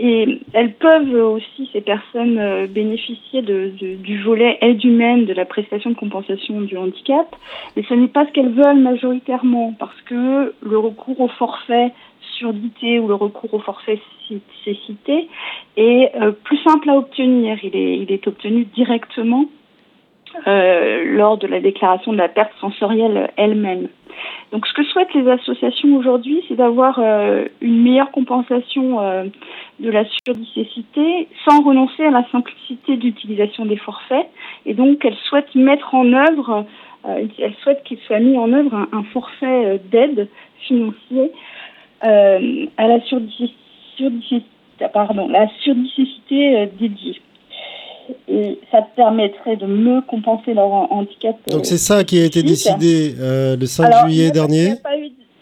[0.00, 5.44] Et elles peuvent aussi, ces personnes, euh, bénéficier de, du volet aide humaine de la
[5.44, 7.34] prestation de compensation du handicap,
[7.76, 11.92] mais ce n'est pas ce qu'elles veulent majoritairement, parce que le recours au forfait
[12.38, 14.00] surdité ou le recours au forfait
[14.64, 15.28] cécité
[15.76, 17.58] est euh, plus simple à obtenir.
[17.64, 19.46] Il est, il est obtenu directement
[20.46, 23.88] euh, lors de la déclaration de la perte sensorielle elle-même.
[24.52, 29.24] Donc ce que souhaitent les associations aujourd'hui, c'est d'avoir euh, une meilleure compensation euh,
[29.78, 34.26] de la surdicécité sans renoncer à la simplicité d'utilisation des forfaits.
[34.64, 36.64] Et donc elles souhaitent mettre en œuvre,
[37.06, 40.28] euh, elles souhaitent qu'il soit mis en œuvre un, forfait d'aide
[40.60, 41.32] financier
[42.00, 44.44] à la surdicécité,
[44.92, 47.20] pardon, la surdicécité dédiée
[48.28, 51.36] et ça permettrait de mieux compenser leur handicap.
[51.50, 54.72] Donc c'est ça qui a été décidé euh, le 5 juillet dernier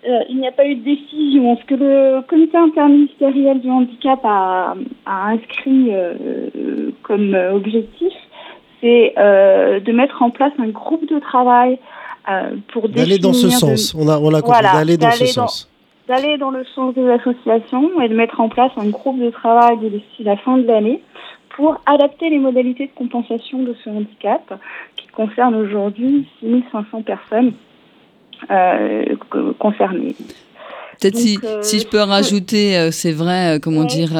[0.08, 1.56] euh, il n'y a, pas eu de décision.
[1.56, 8.12] Ce que le comité interministériel du handicap a, inscrit euh, comme objectif,
[8.80, 11.80] c'est de mettre en place un groupe de travail
[12.72, 15.68] pour D'aller dans ce sens, on a, on a compris, d'aller dans ce sens
[16.08, 19.78] d'aller dans le sens des associations et de mettre en place un groupe de travail
[19.78, 21.02] d'ici la fin de l'année
[21.56, 24.60] pour adapter les modalités de compensation de ce handicap
[24.96, 27.52] qui concerne aujourd'hui 6500 personnes
[28.50, 29.16] euh,
[29.58, 30.14] concernées.
[31.00, 34.12] Peut-être si, euh, si, je peux rajouter, euh, c'est vrai, euh, comment dire,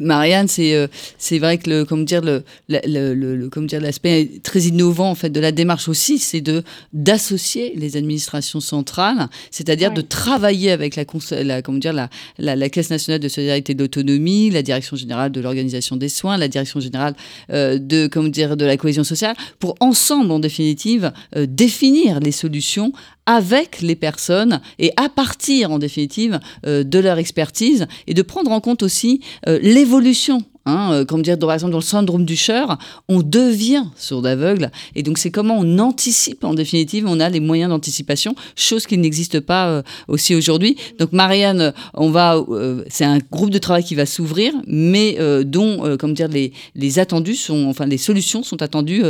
[0.00, 4.60] Marianne, c'est c'est vrai que le, comment dire, le, le, le, comment dire, l'aspect très
[4.60, 6.62] innovant en fait de la démarche aussi, c'est de
[6.92, 11.04] d'associer les administrations centrales, c'est-à-dire de travailler avec la,
[11.42, 12.08] la comment dire, la,
[12.38, 16.36] la, la, Caisse nationale de solidarité et d'autonomie, la Direction générale de l'organisation des soins,
[16.36, 17.14] la Direction générale
[17.50, 22.92] de comment dire de la cohésion sociale, pour ensemble en définitive définir les solutions
[23.28, 28.50] avec les personnes et à partir en définitive euh, de leur expertise et de prendre
[28.50, 32.36] en compte aussi euh, l'évolution Hein, euh, comme dire, par exemple, dans le syndrome du
[32.36, 32.76] Cher,
[33.08, 34.70] on devient sourd aveugle.
[34.94, 38.98] Et donc, c'est comment on anticipe, en définitive, on a les moyens d'anticipation, chose qui
[38.98, 40.76] n'existe pas euh, aussi aujourd'hui.
[40.98, 45.96] Donc, Marianne, on va, euh, c'est un groupe de travail qui va s'ouvrir, mais dont,
[45.96, 49.04] comme dire, les, les attendus sont, enfin, les solutions sont attendues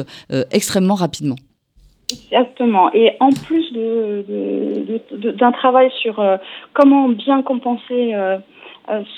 [0.50, 1.36] extrêmement rapidement.
[2.11, 2.92] Exactement.
[2.92, 6.22] Et en plus d'un de, de, travail sur
[6.72, 8.14] comment bien compenser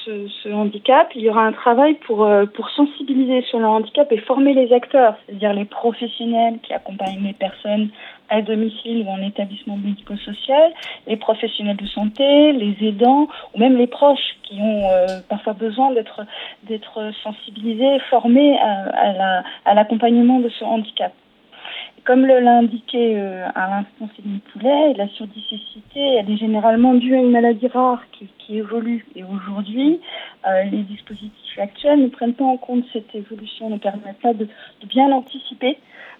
[0.05, 4.11] ce, ce, handicap, il y aura un travail pour, euh, pour sensibiliser sur le handicap
[4.11, 7.91] et former les acteurs, c'est-à-dire les professionnels qui accompagnent les personnes
[8.29, 10.73] à domicile ou en établissement médico-social,
[11.07, 15.93] les professionnels de santé, les aidants ou même les proches qui ont euh, parfois besoin
[15.93, 16.23] d'être
[16.65, 21.13] d'être sensibilisés, formés à, à l'accompagnement de ce handicap.
[22.05, 27.31] Comme l'a indiqué euh, à l'instant Céline Poulet, la surdicécité, est généralement due à une
[27.31, 29.07] maladie rare qui, qui évolue.
[29.15, 30.01] Et aujourd'hui,
[30.47, 34.45] euh, les dispositifs actuels ne prennent pas en compte cette évolution, ne permettent pas de,
[34.45, 35.79] de bien l'anticiper.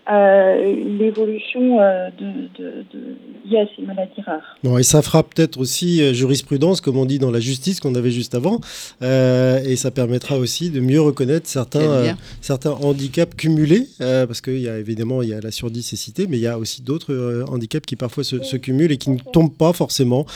[0.09, 4.57] Euh, l'évolution euh, de, de, de, liée à ces maladies rares.
[4.65, 7.95] Bon, et ça fera peut-être aussi euh, jurisprudence, comme on dit dans la justice qu'on
[7.95, 8.61] avait juste avant,
[9.03, 14.79] et ça permettra aussi de mieux reconnaître certains, certains handicaps cumulés, parce qu'il y a
[14.79, 18.25] évidemment il y a la surdicécité, mais il y a aussi d'autres handicaps qui parfois
[18.25, 20.27] se, se, cumulent et qui ne tombent pas forcément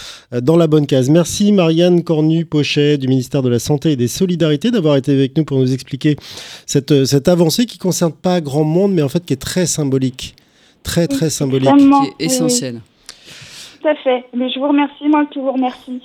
[0.43, 1.11] dans la bonne case.
[1.11, 5.45] Merci Marianne Cornu-Pochet du ministère de la Santé et des Solidarités d'avoir été avec nous
[5.45, 6.17] pour nous expliquer
[6.67, 9.54] cette, cette avancée qui ne concerne pas grand monde, mais en fait qui est très
[9.55, 10.35] très symbolique.
[10.83, 11.71] Très, très symbolique.
[11.71, 12.81] Qui est essentiel.
[13.81, 14.25] Tout à fait.
[14.37, 16.03] Mais je vous remercie, moi qui vous remercie.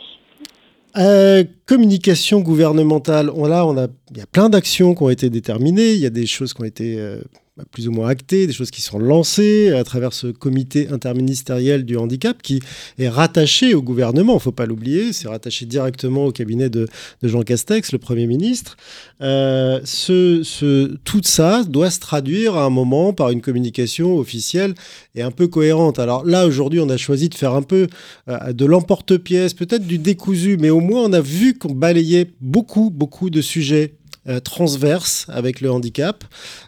[0.96, 3.32] Euh, communication gouvernementale.
[3.34, 5.94] On, là, on a, il y a plein d'actions qui ont été déterminées.
[5.94, 7.22] Il y a des choses qui ont été euh,
[7.60, 11.84] bah, plus ou moins actées, des choses qui sont lancées à travers ce comité interministériel
[11.84, 12.62] du handicap qui
[12.98, 16.88] est rattaché au gouvernement, il ne faut pas l'oublier, c'est rattaché directement au cabinet de,
[17.22, 18.78] Jean Castex, le Premier ministre.
[19.20, 24.74] Euh, ce, tout ça doit se traduire à un moment par une communication officielle
[25.16, 26.00] et un peu cohérente.
[26.00, 27.88] Alors là, aujourd'hui, on a choisi de faire un peu
[28.30, 32.90] euh, de l'emporte-pièce, peut-être du décousu, mais au moins on a vu qu'on balayait beaucoup,
[32.90, 33.96] beaucoup de sujets
[34.30, 36.24] euh, transverse avec le handicap,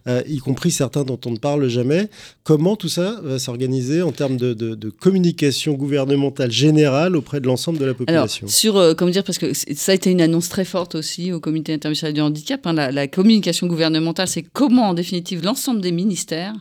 [0.07, 2.09] euh, y compris certains dont on ne parle jamais.
[2.43, 7.85] Comment tout ça va s'organiser en termes de, communication gouvernementale générale auprès de l'ensemble de
[7.85, 8.45] la population?
[8.45, 11.31] Alors, sur, euh, comment dire, parce que ça a été une annonce très forte aussi
[11.31, 15.91] au comité interministériel du handicap, hein, la, communication gouvernementale, c'est comment en définitive l'ensemble des
[15.91, 16.55] ministères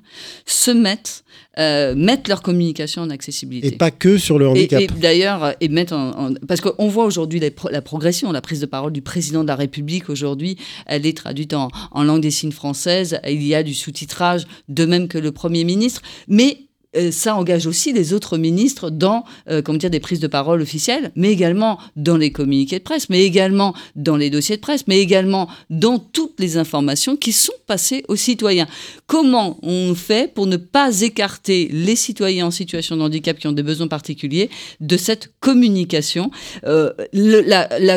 [0.45, 1.25] se mettent
[1.57, 3.69] mettre leur communication en accessibilité.
[3.69, 4.81] Et pas que sur le handicap.
[4.81, 8.93] Et, d'ailleurs, et mettre en, parce qu'on voit aujourd'hui la, progression, la prise de parole
[8.93, 10.57] du président de la République aujourd'hui
[10.91, 15.09] elle est traduite en, langue des signes française, il y a du sous-titrage, de même
[15.09, 16.70] que le Premier ministre, mais
[17.11, 21.13] ça engage aussi les autres ministres dans, euh, comment dire, des prises de parole officielles,
[21.15, 24.99] mais également dans les communiqués de presse, mais également dans les dossiers de presse, mais
[24.99, 28.67] également dans toutes les informations qui sont passées aux citoyens.
[29.07, 33.53] Comment on fait pour ne pas écarter les citoyens en situation de handicap qui ont
[33.53, 36.31] des besoins particuliers de cette communication?
[36.65, 36.91] Euh,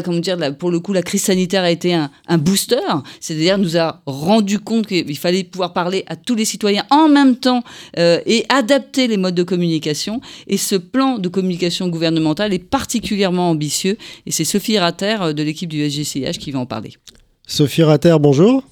[0.03, 2.75] comment dire, Pour le coup, la crise sanitaire a été un, un booster,
[3.19, 7.37] c'est-à-dire nous a rendu compte qu'il fallait pouvoir parler à tous les citoyens en même
[7.37, 7.63] temps
[7.97, 10.21] euh, et adapter les modes de communication.
[10.47, 13.97] Et ce plan de communication gouvernementale est particulièrement ambitieux.
[14.25, 16.93] Et c'est Sophie Rater euh, de l'équipe du SGCH qui va en parler.
[17.47, 18.63] Sophie Rater, bonjour.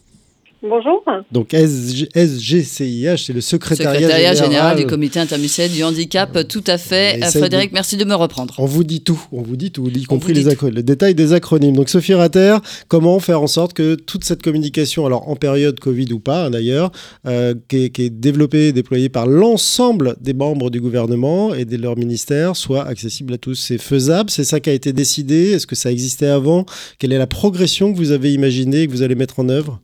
[0.64, 1.03] Bonjour.
[1.32, 6.47] Donc SGCIH, c'est le secrétariat, général, du comité interministériel du handicap.
[6.47, 7.20] Tout à fait.
[7.32, 8.53] Frédéric, merci de me reprendre.
[8.59, 11.76] On vous dit tout, on vous dit tout, y compris les le détail des acronymes.
[11.76, 12.57] Donc Sophie Rater,
[12.88, 16.49] comment faire en sorte que toute cette communication, alors en période Covid ou pas hein,
[16.51, 16.91] d'ailleurs,
[17.26, 21.97] euh, qui, est, développée et déployée par l'ensemble des membres du gouvernement et de leur
[21.97, 23.55] ministère, soit accessible à tous?
[23.55, 24.30] C'est faisable?
[24.30, 25.53] C'est ça qui a été décidé?
[25.53, 26.66] Est-ce que ça existait avant?
[26.99, 29.82] Quelle est la progression que vous avez imaginée et que vous allez mettre en œuvre?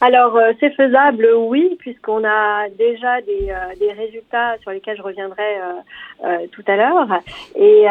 [0.00, 5.02] Alors, euh, c'est faisable, oui, puisqu'on a déjà des, euh, des, résultats sur lesquels je
[5.02, 5.56] reviendrai
[6.22, 7.08] euh, tout à l'heure.
[7.54, 7.86] Et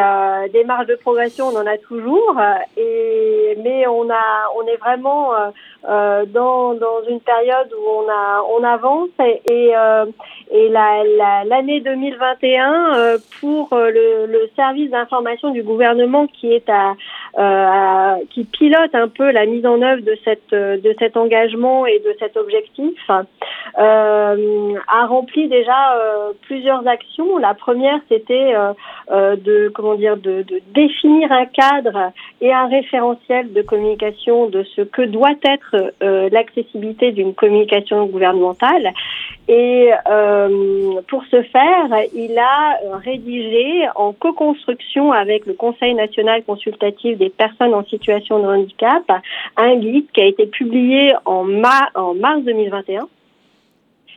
[0.52, 2.40] des marges de progression, on en a toujours.
[2.76, 5.32] Et, mais on, a, on est vraiment
[5.82, 9.08] dans, dans une période où on, a, on avance.
[9.20, 9.74] Et, et,
[10.50, 16.94] et l'année la, 2021, pour le, le service d'information du gouvernement qui est à,
[18.30, 22.14] qui pilote un peu la mise en œuvre de, cette, de cet engagement et de
[22.18, 23.10] cet objectif
[23.78, 27.36] euh, a rempli déjà euh, plusieurs actions.
[27.36, 33.52] La première, c'était euh, de comment dire de, de, définir un cadre et un référentiel
[33.52, 38.92] de communication de ce que doit être l'accessibilité d'une communication gouvernementale.
[39.48, 39.90] Et
[41.08, 47.74] pour ce faire, il a rédigé en co-construction avec le Conseil national consultatif des personnes
[47.74, 49.04] en situation de handicap
[49.56, 51.46] un guide qui a été publié en,
[51.94, 53.08] en mars 2021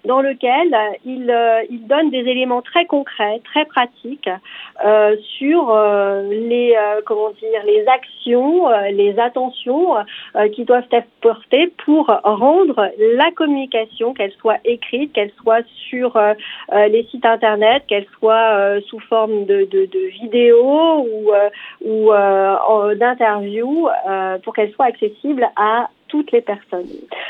[0.06, 0.76] dans lequel
[1.06, 4.30] il, euh, il, donne des éléments très concrets, très pratiques
[4.86, 6.76] euh, sur euh, les
[7.06, 9.96] comment dire les actions, les attentions
[10.54, 16.20] qui doivent être portées pour rendre la communication, qu'elle soit écrite, qu'elle soit sur
[16.72, 21.32] les sites internet, qu'elle soit sous forme de, de, de vidéos ou,
[21.86, 22.12] ou
[22.96, 23.90] d'interviews,
[24.44, 26.90] pour qu'elle soit accessible à toutes les personnes.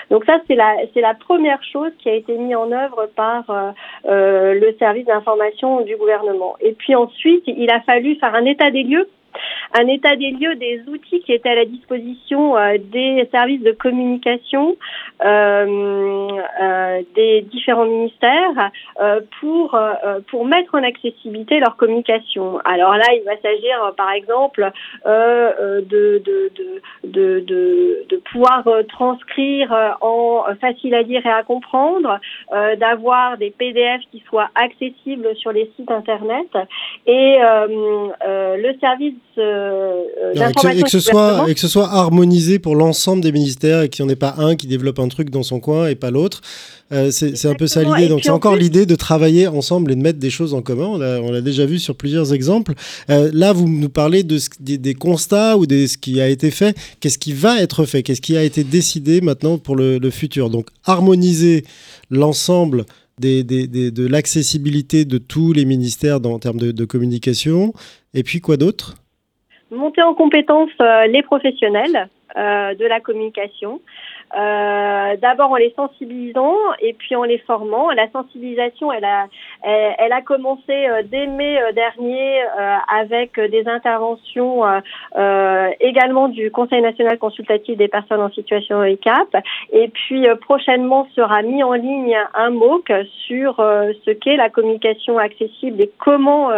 [0.10, 3.72] Donc ça, c'est la, la première chose qui a été mise en œuvre par euh,
[4.06, 6.56] euh, le service d'information du gouvernement.
[6.62, 9.08] Et puis ensuite, il a fallu faire un état des lieux
[9.74, 13.72] un état des lieux des outils qui étaient à la disposition euh, des services de
[13.72, 14.78] communication
[15.24, 16.28] euh,
[16.62, 18.72] euh, des différents ministères
[19.40, 19.78] pour
[20.28, 22.60] pour mettre en accessibilité leur communication.
[22.66, 24.72] Alors là, il va s'agir par exemple
[25.06, 26.22] de, de,
[27.04, 32.20] de, de, pouvoir transcrire en facile à dire et à comprendre,
[32.52, 36.48] d'avoir des PDF qui soient accessibles sur les sites internet
[37.06, 40.04] et le service euh,
[40.34, 44.04] et, que, ce soit, et que ce soit harmonisé pour l'ensemble des ministères et qu'il
[44.04, 46.42] n'y en ait pas un qui développe un truc dans son coin et pas l'autre.
[46.92, 48.08] Euh, c'est un peu ça l'idée.
[48.08, 50.88] Donc c'est encore l'idée de travailler ensemble et de mettre des choses en commun.
[51.22, 52.74] On l'a déjà vu sur plusieurs exemples.
[53.10, 56.52] Euh, là, vous nous parlez de ce, des, constats ou de ce qui a été
[56.52, 56.76] fait.
[57.00, 58.04] Qu'est-ce qui va être fait?
[58.04, 60.50] Qu'est-ce qui a été décidé maintenant pour le, futur?
[60.50, 61.64] Donc harmoniser
[62.10, 62.86] l'ensemble
[63.20, 67.74] des, des, de l'accessibilité de tous les ministères dans, en termes de, de communication.
[68.14, 68.96] Et puis quoi d'autre?
[69.72, 73.82] Monter en compétence euh, les professionnels euh, de la communication.
[74.38, 77.90] Euh, D'abord en les sensibilisant et puis en les formant.
[77.92, 79.28] La sensibilisation, elle a,
[79.64, 82.42] elle, a commencé euh, dès mai euh, dernier
[83.00, 84.64] avec des interventions
[85.80, 89.28] également du Conseil national consultatif des personnes en situation de handicap.
[89.72, 92.92] Et puis prochainement sera mis en ligne un MOOC
[93.28, 96.50] sur ce qu'est la communication accessible et comment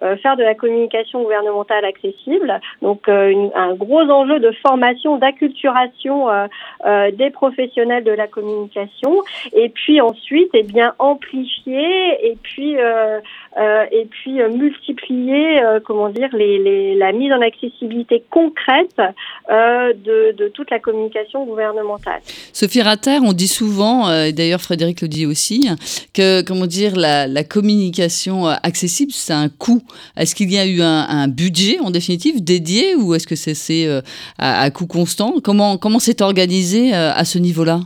[0.00, 2.60] faire de la communication gouvernementale accessible.
[2.82, 6.28] Donc un gros enjeu de formation, d'acculturation
[7.12, 9.22] des professionnels de la communication.
[9.52, 12.76] Et puis ensuite, eh bien amplifier et puis
[13.56, 18.96] euh, euh, et puis euh, multiplier, comment dire, les, la mise en accessibilité concrète
[19.48, 22.20] de, toute la communication gouvernementale.
[22.52, 25.68] Sophie Ratter, on dit souvent, et d'ailleurs Frédéric le dit aussi,
[26.14, 29.82] que comment dire, la, communication accessible, c'est un coût.
[30.16, 33.86] Est-ce qu'il y a eu un, budget en définitive dédié ou est-ce que c'est
[34.38, 35.34] à, à coût constant?
[35.42, 37.80] Comment comment c'est organisé à ce niveau-là?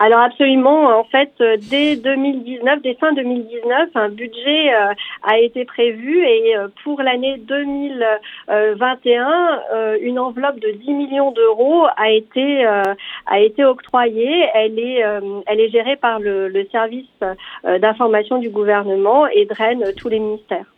[0.00, 4.92] Alors absolument, en fait, euh, dès 2019, dès fin 2019, un budget euh,
[5.22, 9.60] a été prévu et euh, pour l'année 2021,
[10.00, 14.48] une enveloppe de 10 millions d'euros a été a été octroyée.
[14.54, 15.04] Elle est
[15.46, 17.08] elle est gérée par le, le service
[17.62, 20.73] d'information du gouvernement et draine tous les ministères.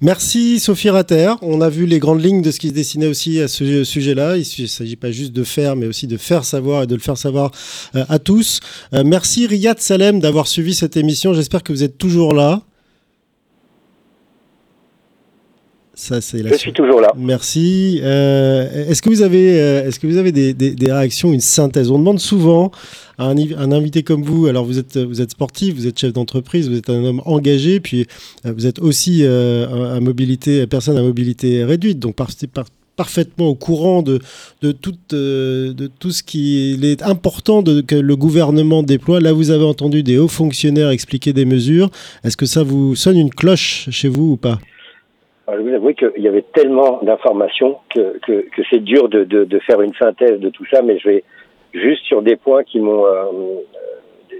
[0.00, 1.34] Merci Sophie Ratter.
[1.42, 4.36] On a vu les grandes lignes de ce qui se dessinait aussi à ce sujet-là.
[4.36, 7.00] Il ne s'agit pas juste de faire, mais aussi de faire savoir et de le
[7.00, 7.50] faire savoir
[7.96, 8.60] euh, à tous.
[8.94, 11.34] Euh, merci Riyad Salem d'avoir suivi cette émission.
[11.34, 12.62] J'espère que vous êtes toujours là.
[15.98, 17.08] Ça, c'est Je suis toujours là.
[17.16, 17.98] Merci.
[18.04, 21.90] Euh, est-ce que vous avez, est-ce que vous avez des, des, réactions, une synthèse?
[21.90, 22.70] On demande souvent
[23.18, 26.68] un, un, invité comme vous, alors vous êtes, vous êtes sportif, vous êtes chef d'entreprise,
[26.68, 28.06] vous êtes un homme engagé, puis
[28.46, 32.28] euh, vous êtes aussi euh, à mobilité, personne à mobilité réduite, donc par,
[32.94, 34.20] parfaitement au courant de,
[34.62, 39.18] de, tout, euh, de tout ce qui est important de, que le gouvernement déploie.
[39.18, 41.90] Là, vous avez entendu des hauts fonctionnaires expliquer des mesures.
[42.22, 44.60] Est-ce que ça vous sonne une cloche chez vous ou pas?
[45.56, 49.44] Je vous avoue qu'il y avait tellement d'informations que, que, que c'est dur de, de,
[49.44, 51.24] de, faire une synthèse de tout ça, mais je vais,
[51.74, 53.24] juste sur des points qui m'ont euh,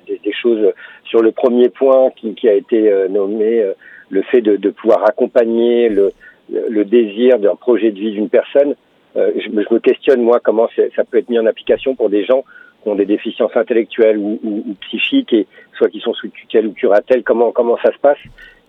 [0.07, 0.73] des, des, choses
[1.05, 3.73] sur le premier point qui, qui a été euh, nommé euh,
[4.11, 6.13] le fait de, de, pouvoir accompagner le,
[6.51, 8.75] le désir d'un projet de vie d'une personne.
[9.17, 12.45] Je, je, me questionne moi comment ça peut être mis en application pour des gens
[12.83, 15.49] qui ont des déficiences intellectuelles ou, ou, ou psychiques et
[15.79, 17.23] soit qui sont sous tutelle ou curatelle.
[17.23, 18.19] Comment comment ça se passe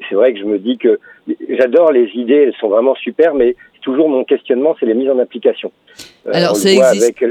[0.08, 1.00] C'est vrai que je me dis que
[1.50, 5.20] j'adore les idées, elles sont vraiment super, mais toujours mon questionnement, c'est les mises en
[5.20, 5.72] application.
[6.28, 7.24] Euh, Alors, c'est avec,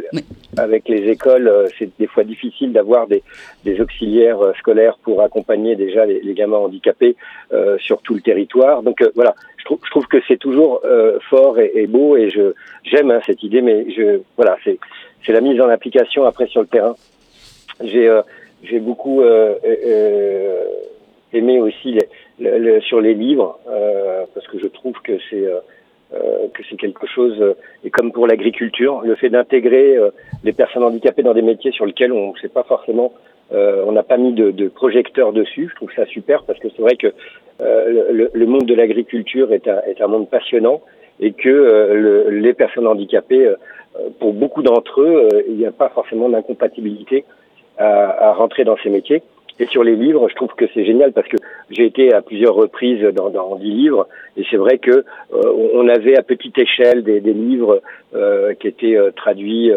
[0.56, 3.22] avec les écoles, euh, c'est des fois difficile d'avoir des,
[3.64, 7.16] des, auxiliaires euh, scolaires pour accompagner déjà les, les gamins handicapés
[7.52, 8.82] euh, sur tout le territoire.
[8.82, 10.82] Donc voilà, je, trouve, je trouve que c'est toujours
[11.30, 12.54] fort et, et, beau et je
[12.84, 14.78] j'aime hein, cette idée, mais je voilà, c'est
[15.24, 16.96] c'est la mise en application après sur le terrain.
[17.82, 18.08] J'ai
[18.62, 19.22] j'ai beaucoup
[21.32, 21.98] aimé aussi
[22.82, 23.58] sur les livres
[24.34, 25.46] parce que je trouve que c'est
[26.10, 27.54] que c'est quelque chose
[27.84, 29.96] et comme pour l'agriculture, le fait d'intégrer
[30.44, 33.12] les personnes handicapées dans des métiers sur lesquels on ne sait pas forcément
[33.52, 35.68] euh, on n'a pas mis de, de, projecteur dessus.
[35.70, 37.08] Je trouve ça super parce que c'est vrai que
[37.60, 40.82] euh, le, le, monde de l'agriculture est un, est un, monde passionnant
[41.18, 43.56] et que euh, les personnes handicapées, euh,
[44.20, 47.24] pour beaucoup d'entre eux, il n'y a pas forcément d'incompatibilité
[47.78, 49.22] à, à, rentrer dans ces métiers.
[49.60, 51.36] Et sur les livres, je trouve que c'est génial parce que
[51.70, 54.06] j'ai été à plusieurs reprises dans, dans 10 livres
[54.36, 57.82] et c'est vrai que on avait à petite échelle des, des livres
[58.60, 59.72] qui étaient traduits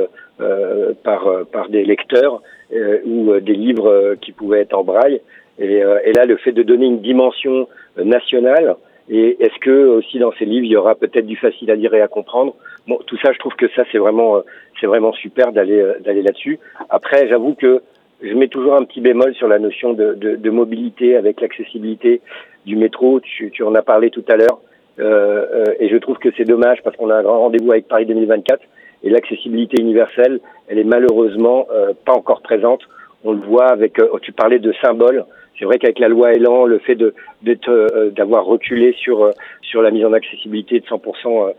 [1.04, 5.20] par, par des lecteurs euh, ou euh, des livres euh, qui pouvaient être en braille.
[5.60, 7.68] Et, et, là, le fait de donner une dimension
[7.98, 8.78] nationale,
[9.10, 11.94] et est-ce que aussi dans ces livres, il y aura peut-être du facile à lire
[11.94, 12.56] et à comprendre?
[12.88, 14.42] Bon, tout ça, je trouve que ça, c'est vraiment,
[14.80, 16.60] c'est vraiment super d'aller d'aller là-dessus.
[16.90, 17.82] Après, j'avoue que
[18.22, 22.22] je mets toujours un petit bémol sur la notion de, de, de mobilité avec l'accessibilité
[22.66, 23.20] du métro.
[23.20, 24.60] Tu, tu, en as parlé tout à l'heure,
[25.00, 28.06] euh, et je trouve que c'est dommage parce qu'on a un grand rendez-vous avec Paris
[28.06, 28.62] 2024
[29.04, 32.82] et l'accessibilité universelle, elle est malheureusement euh, pas encore présente.
[33.24, 35.26] On le voit avec, euh, tu parlais de symboles.
[35.58, 37.14] C'est vrai qu'avec la loi Elan, le fait de
[37.48, 41.54] euh, d'avoir reculé sur sur la mise en accessibilité de 100%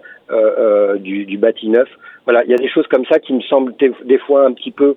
[0.98, 1.88] du, du bâti neuf,
[2.24, 4.70] voilà, il y a des choses comme ça qui me semblent des, fois un petit
[4.70, 4.96] peu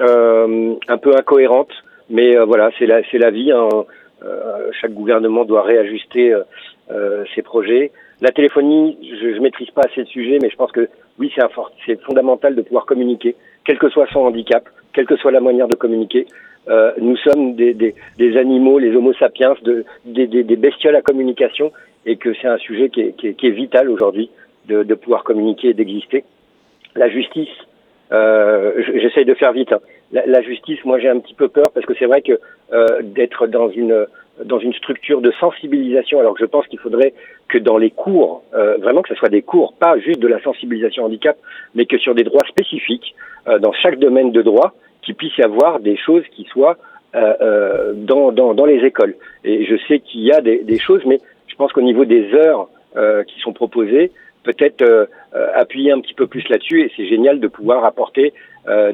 [0.00, 1.72] un peu incohérentes,
[2.08, 3.52] mais voilà, c'est la c'est la vie.
[3.52, 3.68] Hein.
[4.80, 6.34] chaque gouvernement doit réajuster
[7.34, 7.92] ses projets.
[8.20, 10.88] La téléphonie, je, ne maîtrise pas assez le sujet, mais je pense que
[11.18, 11.32] oui,
[11.86, 13.34] c'est fondamental de pouvoir communiquer,
[13.64, 16.26] quel que soit son handicap, quelle que soit la manière de communiquer.
[16.68, 21.72] Euh, nous sommes des, des, des, animaux, les Homo sapiens, de, des, bestioles à communication,
[22.06, 24.30] et que c'est un sujet qui est, vital aujourd'hui
[24.68, 26.24] de, pouvoir communiquer et d'exister.
[26.94, 27.48] La justice,
[28.12, 29.72] euh, j'essaye de faire vite.
[29.72, 29.80] Hein.
[30.12, 32.38] La, la, justice, moi j'ai un petit peu peur parce que c'est vrai que
[32.72, 34.06] euh, d'être dans une
[34.44, 37.14] dans une structure de sensibilisation, alors je pense qu'il faudrait
[37.48, 40.40] que dans les cours, euh, vraiment que ce soit des cours, pas juste de la
[40.42, 41.36] sensibilisation handicap,
[41.74, 43.14] mais que sur des droits spécifiques,
[43.48, 46.76] euh, dans chaque domaine de droit, qu'il puisse y avoir des choses qui soient
[47.14, 49.14] euh, euh dans, dans, dans, les écoles.
[49.44, 52.34] Et je sais qu'il y a des, des, choses, mais je pense qu'au niveau des
[52.34, 54.12] heures euh, qui sont proposées,
[54.42, 55.08] peut-être
[55.54, 58.32] appuyer un petit peu plus là-dessus, et c'est génial de pouvoir apporter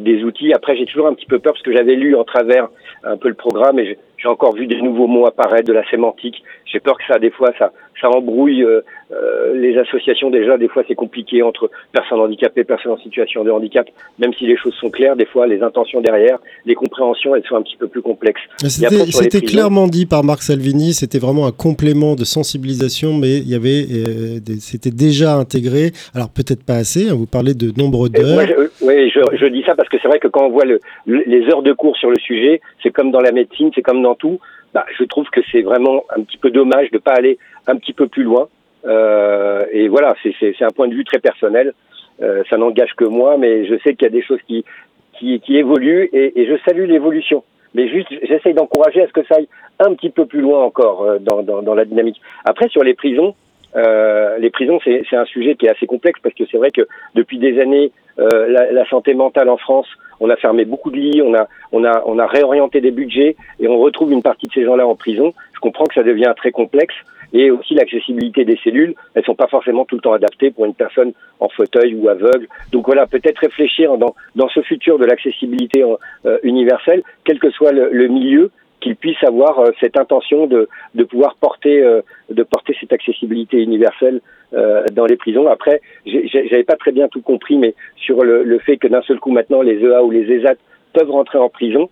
[0.01, 0.53] des outils.
[0.53, 2.69] Après, j'ai toujours un petit peu peur parce que j'avais lu en travers
[3.05, 6.43] un peu le programme et j'ai encore vu des nouveaux mots apparaître, de la sémantique.
[6.65, 8.81] J'ai peur que ça, des fois, ça, ça embrouille euh,
[9.13, 10.31] euh, les associations.
[10.31, 13.87] Déjà, des fois, c'est compliqué entre personnes handicapées, personnes en situation de handicap.
[14.19, 17.57] Même si les choses sont claires, des fois, les intentions derrière, les compréhensions, elles sont
[17.57, 18.41] un petit peu plus complexes.
[18.59, 20.93] C'était clairement dit par Marc Salvini.
[20.93, 25.93] C'était vraiment un complément de sensibilisation, mais il y avait, euh, c'était déjà intégré.
[26.15, 27.09] Alors peut-être pas assez.
[27.09, 28.41] Hein, vous parlez de nombre d'heures.
[28.83, 31.43] Oui, je, je, dis ça parce que c'est vrai que quand on voit le, les
[31.49, 34.39] heures de cours sur le sujet, c'est comme dans la médecine, c'est comme dans tout.
[34.77, 37.77] Bah, je trouve que c'est vraiment un petit peu dommage de ne pas aller un
[37.77, 38.47] petit peu plus loin.
[38.85, 41.73] Euh, et voilà, c'est un point de vue très personnel.
[42.21, 44.67] Euh, ça n'engage que moi, mais je sais qu'il y a des choses qui,
[45.15, 47.43] qui, qui évoluent et, et je salue l'évolution.
[47.73, 49.49] Mais juste, j'essaye d'encourager à ce que ça aille
[49.79, 52.21] un petit peu plus loin encore euh, dans, dans, dans, la dynamique.
[52.45, 53.35] Après, sur les prisons,
[53.77, 56.87] euh, les prisons, c'est un sujet qui est assez complexe parce que c'est vrai que
[57.15, 59.87] depuis des années, euh, la, la, santé mentale en France,
[60.21, 63.37] on a fermé beaucoup de lits, on a, on a, on a réorienté des budgets
[63.61, 65.35] et on retrouve une partie de ces gens-là en prison.
[65.55, 66.95] Je comprends que ça devient très complexe
[67.33, 70.75] et aussi l'accessibilité des cellules, elles sont pas forcément tout le temps adaptées pour une
[70.75, 72.47] personne en fauteuil ou aveugle.
[72.73, 75.85] Donc voilà, peut-être réfléchir dans, dans ce futur de l'accessibilité
[76.25, 78.51] euh, universelle, quel que soit le, le milieu,
[78.81, 83.59] qu'il puisse avoir euh, cette intention de, de pouvoir porter, euh, de porter cette accessibilité
[83.63, 84.21] universelle
[84.55, 85.49] euh, dans les prisons.
[85.49, 89.19] Après, j'avais pas très bien tout compris, mais sur le, le fait que d'un seul
[89.19, 90.57] coup maintenant les EA ou les ESAT
[90.93, 91.89] peuvent rentrer en prison.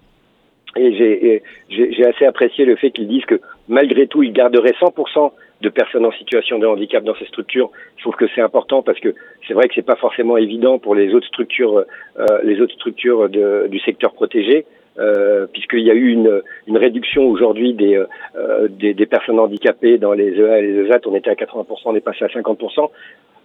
[0.77, 5.31] Et j'ai assez apprécié le fait qu'ils disent que malgré tout, ils garderaient 100%
[5.61, 7.71] de personnes en situation de handicap dans ces structures.
[7.97, 9.15] Je trouve que c'est important parce que
[9.47, 11.85] c'est vrai que c'est pas forcément évident pour les autres structures,
[12.19, 14.67] euh, les autres structures de, du secteur protégé.
[14.97, 17.97] Euh, puisqu'il y a eu une, une réduction aujourd'hui des,
[18.37, 21.01] euh, des, des, personnes handicapées dans les EA et les ESAT.
[21.07, 22.91] On était à 80%, on est passé à 50%.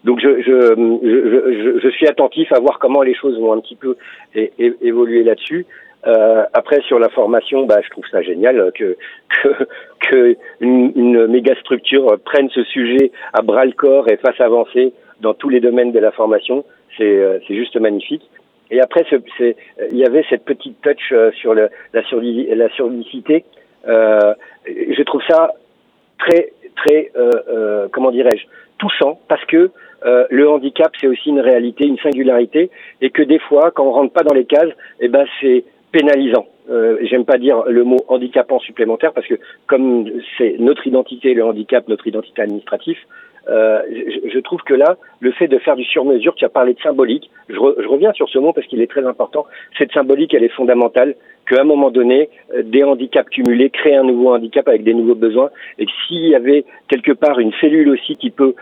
[0.03, 3.75] Donc je, je, je, je, suis attentif à voir comment les choses vont un petit
[3.75, 3.97] peu
[4.35, 5.65] évoluer là-dessus.
[6.07, 8.95] Euh, après sur la formation, bah, je trouve ça génial que
[9.41, 9.49] que,
[9.99, 14.93] que une, une, méga structure prenne ce sujet à bras le corps et fasse avancer
[15.19, 16.63] dans tous les domaines de la formation.
[16.97, 18.29] C'est euh, c'est juste magnifique.
[18.71, 19.55] Et après, c'est,
[19.91, 22.01] il y avait cette petite touch euh, sur le, la,
[22.55, 23.43] la surdicité.
[23.87, 24.33] Euh,
[24.65, 25.53] je trouve ça
[26.19, 28.45] très, très, euh, euh comment dirais-je,
[28.77, 29.71] touchant parce que
[30.05, 32.69] euh, le handicap, c'est aussi une réalité, une singularité,
[33.01, 36.47] et que des fois, quand on rentre pas dans les cases, eh ben c'est pénalisant.
[36.69, 39.35] Euh, J'aime pas dire le mot handicapant supplémentaire parce que
[39.65, 42.97] comme c'est notre identité, le handicap, notre identité administrative,
[43.47, 43.81] euh,
[44.33, 47.29] je, trouve que là, le fait de faire du sur-mesure, tu as parlé de symbolique,
[47.49, 49.45] je, re, je reviens sur ce mot parce qu'il est très important,
[49.77, 51.15] cette symbolique, elle est fondamentale,
[51.47, 55.15] qu'à un moment donné, euh, des handicaps cumulés créent un nouveau handicap avec des nouveaux
[55.15, 58.55] besoins, et s'il y avait quelque part une cellule aussi qui peut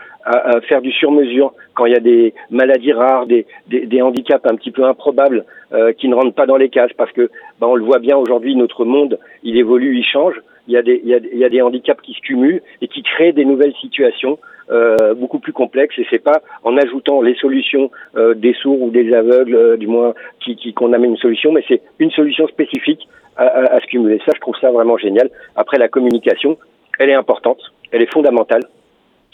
[0.68, 4.84] faire du sur-mesure quand il y a des maladies rares, des handicaps un petit peu
[4.84, 7.30] improbables euh, qui ne rentrent pas dans les cases, parce que
[7.60, 10.34] ben, on le voit bien aujourd'hui, notre monde, il évolue, il change,
[10.68, 14.38] il y, a des, handicaps qui se cumulent et qui créent des nouvelles situations
[14.70, 15.98] euh, beaucoup plus complexes.
[15.98, 19.86] Et c'est pas en ajoutant les solutions euh, des sourds ou des aveugles, euh, du
[19.86, 23.86] moins, qui, qu'on amène une solution, mais c'est une solution spécifique à, à, à se
[23.86, 24.20] cumuler.
[24.26, 25.30] Ça, je trouve ça vraiment génial.
[25.56, 26.58] Après, la communication,
[26.98, 28.62] elle est importante, elle est fondamentale.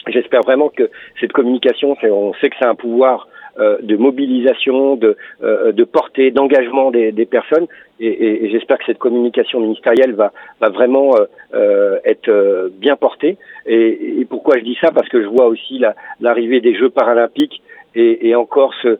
[0.07, 0.89] J'espère vraiment que
[1.19, 6.91] cette communication, on sait que c'est un pouvoir de mobilisation, de, euh, de portée, d'engagement
[6.91, 7.67] des, des, personnes.
[7.99, 12.95] Et, et, et j'espère que cette communication ministérielle va, va vraiment euh, euh être bien
[12.95, 13.37] portée.
[13.65, 14.91] Et, et, pourquoi je dis ça?
[14.91, 15.81] Parce que je vois aussi
[16.19, 17.61] l'arrivée des Jeux paralympiques
[17.95, 18.97] et, et encore ce,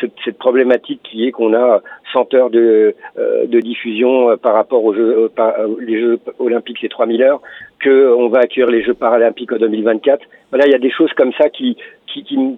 [0.00, 1.82] ce, cette problématique qui est qu'on a
[2.12, 7.22] 100 heures de, de diffusion par rapport aux Jeux, par, les Jeux olympiques, c'est 3000
[7.22, 7.40] heures,
[7.82, 10.24] qu'on va accueillir les Jeux paralympiques en 2024.
[10.50, 11.76] Voilà, il y a des choses comme ça qui,
[12.06, 12.56] qui, qui, me,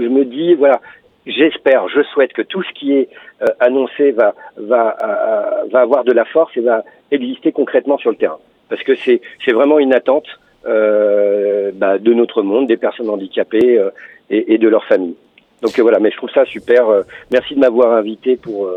[0.00, 0.80] je me dis, voilà,
[1.26, 3.08] j'espère, je souhaite que tout ce qui est
[3.42, 8.10] euh, annoncé va, va, euh, va avoir de la force et va exister concrètement sur
[8.10, 8.38] le terrain.
[8.68, 9.20] Parce que c'est,
[9.52, 10.26] vraiment une attente
[10.66, 13.90] euh, bah, de notre monde, des personnes handicapées euh,
[14.30, 15.16] et, et, de leurs familles.
[15.62, 16.86] Donc voilà, mais je trouve ça super.
[17.30, 18.70] merci de m'avoir invité pour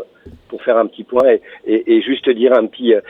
[0.48, 3.00] pour faire un petit point et, et, et juste dire un petit euh,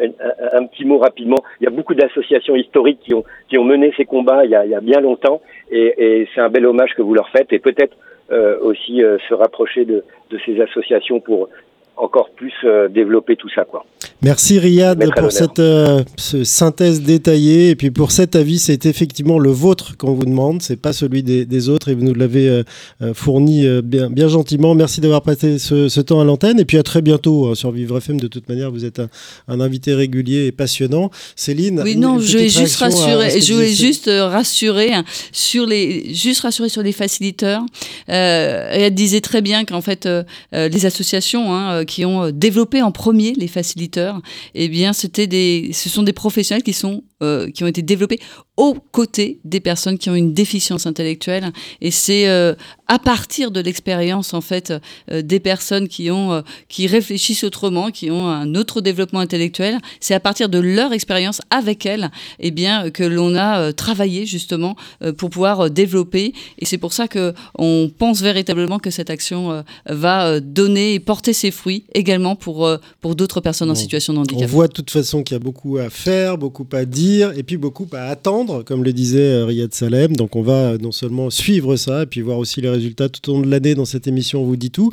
[0.00, 1.42] un, un, petit mot rapidement.
[1.60, 4.54] Il y a beaucoup d'associations historiques qui ont qui ont mené ces combats il y
[4.54, 5.40] a, il y a bien longtemps
[5.70, 7.96] et, et c'est un bel hommage que vous leur faites et peut-être
[8.30, 11.48] euh, aussi euh, se rapprocher de, de ces associations pour
[11.96, 13.84] encore plus euh, développer tout ça quoi.
[14.24, 19.50] Merci Riyad pour cette euh, synthèse détaillée et puis pour cet avis, c'est effectivement le
[19.50, 22.62] vôtre qu'on vous demande, c'est pas celui des, des, autres et vous nous l'avez euh,
[23.02, 24.74] euh fourni euh, bien, bien gentiment.
[24.74, 27.70] Merci d'avoir prêté ce, ce, temps à l'antenne et puis à très bientôt hein, sur
[27.70, 28.18] Vivre FM.
[28.18, 29.10] De toute manière, vous êtes un,
[29.46, 31.10] un invité régulier et passionnant.
[31.36, 31.82] Céline.
[31.84, 34.92] Oui, non, je vais juste rassurer, je voulais juste rassurer
[35.32, 37.60] sur les, juste rassurer sur les faciliteurs.
[38.08, 40.08] Euh, elle disait très bien qu'en fait,
[40.52, 44.13] les associations hein, qui ont développé en premier les faciliteurs
[44.54, 44.92] eh bien,
[45.26, 48.20] des, ce sont des professionnels qui sont, euh, qui ont été développés
[48.56, 51.52] aux côtés des personnes qui ont une déficience intellectuelle.
[51.80, 52.54] Et c'est euh,
[52.86, 54.72] à partir de l'expérience, en fait,
[55.10, 59.78] euh, des personnes qui ont, euh, qui réfléchissent autrement, qui ont un autre développement intellectuel.
[60.00, 62.10] C'est à partir de leur expérience avec elles,
[62.40, 66.34] eh bien, que l'on a euh, travaillé justement euh, pour pouvoir développer.
[66.58, 71.32] Et c'est pour ça que on pense véritablement que cette action va donner et porter
[71.32, 72.68] ses fruits également pour
[73.00, 74.42] pour d'autres personnes en situation de handicap.
[74.42, 77.42] On voit de toute façon qu'il y a beaucoup à faire, beaucoup à dire, et
[77.42, 80.16] puis beaucoup à attendre comme le disait euh, Riyad Salem.
[80.16, 83.30] Donc on va euh, non seulement suivre ça, et puis voir aussi les résultats tout
[83.30, 84.90] au long de l'année dans cette émission On vous dit tout.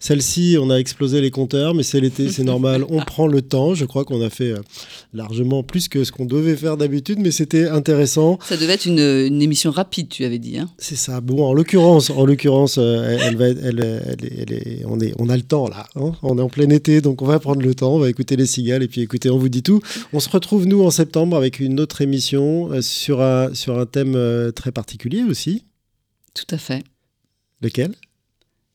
[0.00, 2.84] Celle-ci, on a explosé les compteurs, mais c'est l'été, c'est normal.
[2.88, 3.74] On prend le temps.
[3.74, 4.58] Je crois qu'on a fait euh,
[5.12, 8.38] largement plus que ce qu'on devait faire d'habitude, mais c'était intéressant.
[8.46, 10.58] Ça devait être une, une, émission rapide, tu avais dit.
[10.58, 11.20] Hein c'est ça.
[11.20, 15.28] Bon, en l'occurrence, en l'occurrence, elle, elle, va, elle, elle, elle est, on est, on
[15.28, 15.86] a le temps là.
[15.96, 17.94] Hein on est en plein été, donc on va prendre le temps.
[17.94, 19.80] On va écouter les cigales et puis écouter On vous dit tout.
[20.12, 24.14] On se retrouve nous en septembre avec une autre émission sur un, sur un thème
[24.14, 25.66] euh, très particulier aussi.
[26.32, 26.84] Tout à fait.
[27.60, 27.94] Lequel?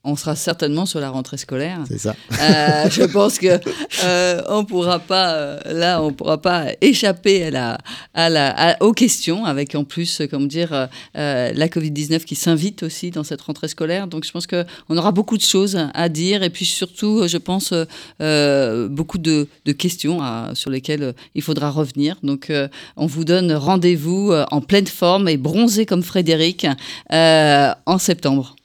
[0.06, 1.80] On sera certainement sur la rentrée scolaire.
[1.88, 2.16] C'est ça.
[2.42, 3.60] Euh, je pense que
[4.06, 7.78] euh, on pourra pas euh, là, on pourra pas échapper à la,
[8.14, 12.36] à la, à, aux questions avec en plus, comme dire, euh, la Covid 19 qui
[12.36, 14.08] s'invite aussi dans cette rentrée scolaire.
[14.08, 17.38] Donc je pense que on aura beaucoup de choses à dire et puis surtout, je
[17.38, 17.74] pense
[18.22, 22.16] euh, beaucoup de, de questions à, sur lesquelles il faudra revenir.
[22.24, 22.52] Donc
[22.96, 26.68] on vous donne rendez-vous en pleine forme et bronzé comme Frédéric
[27.12, 28.56] en septembre.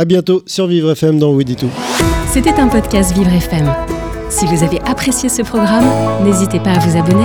[0.00, 1.70] À bientôt sur Vivre FM dans Woody Tout.
[2.32, 3.68] C'était un podcast Vivre FM.
[4.30, 5.86] Si vous avez apprécié ce programme,
[6.24, 7.24] n'hésitez pas à vous abonner.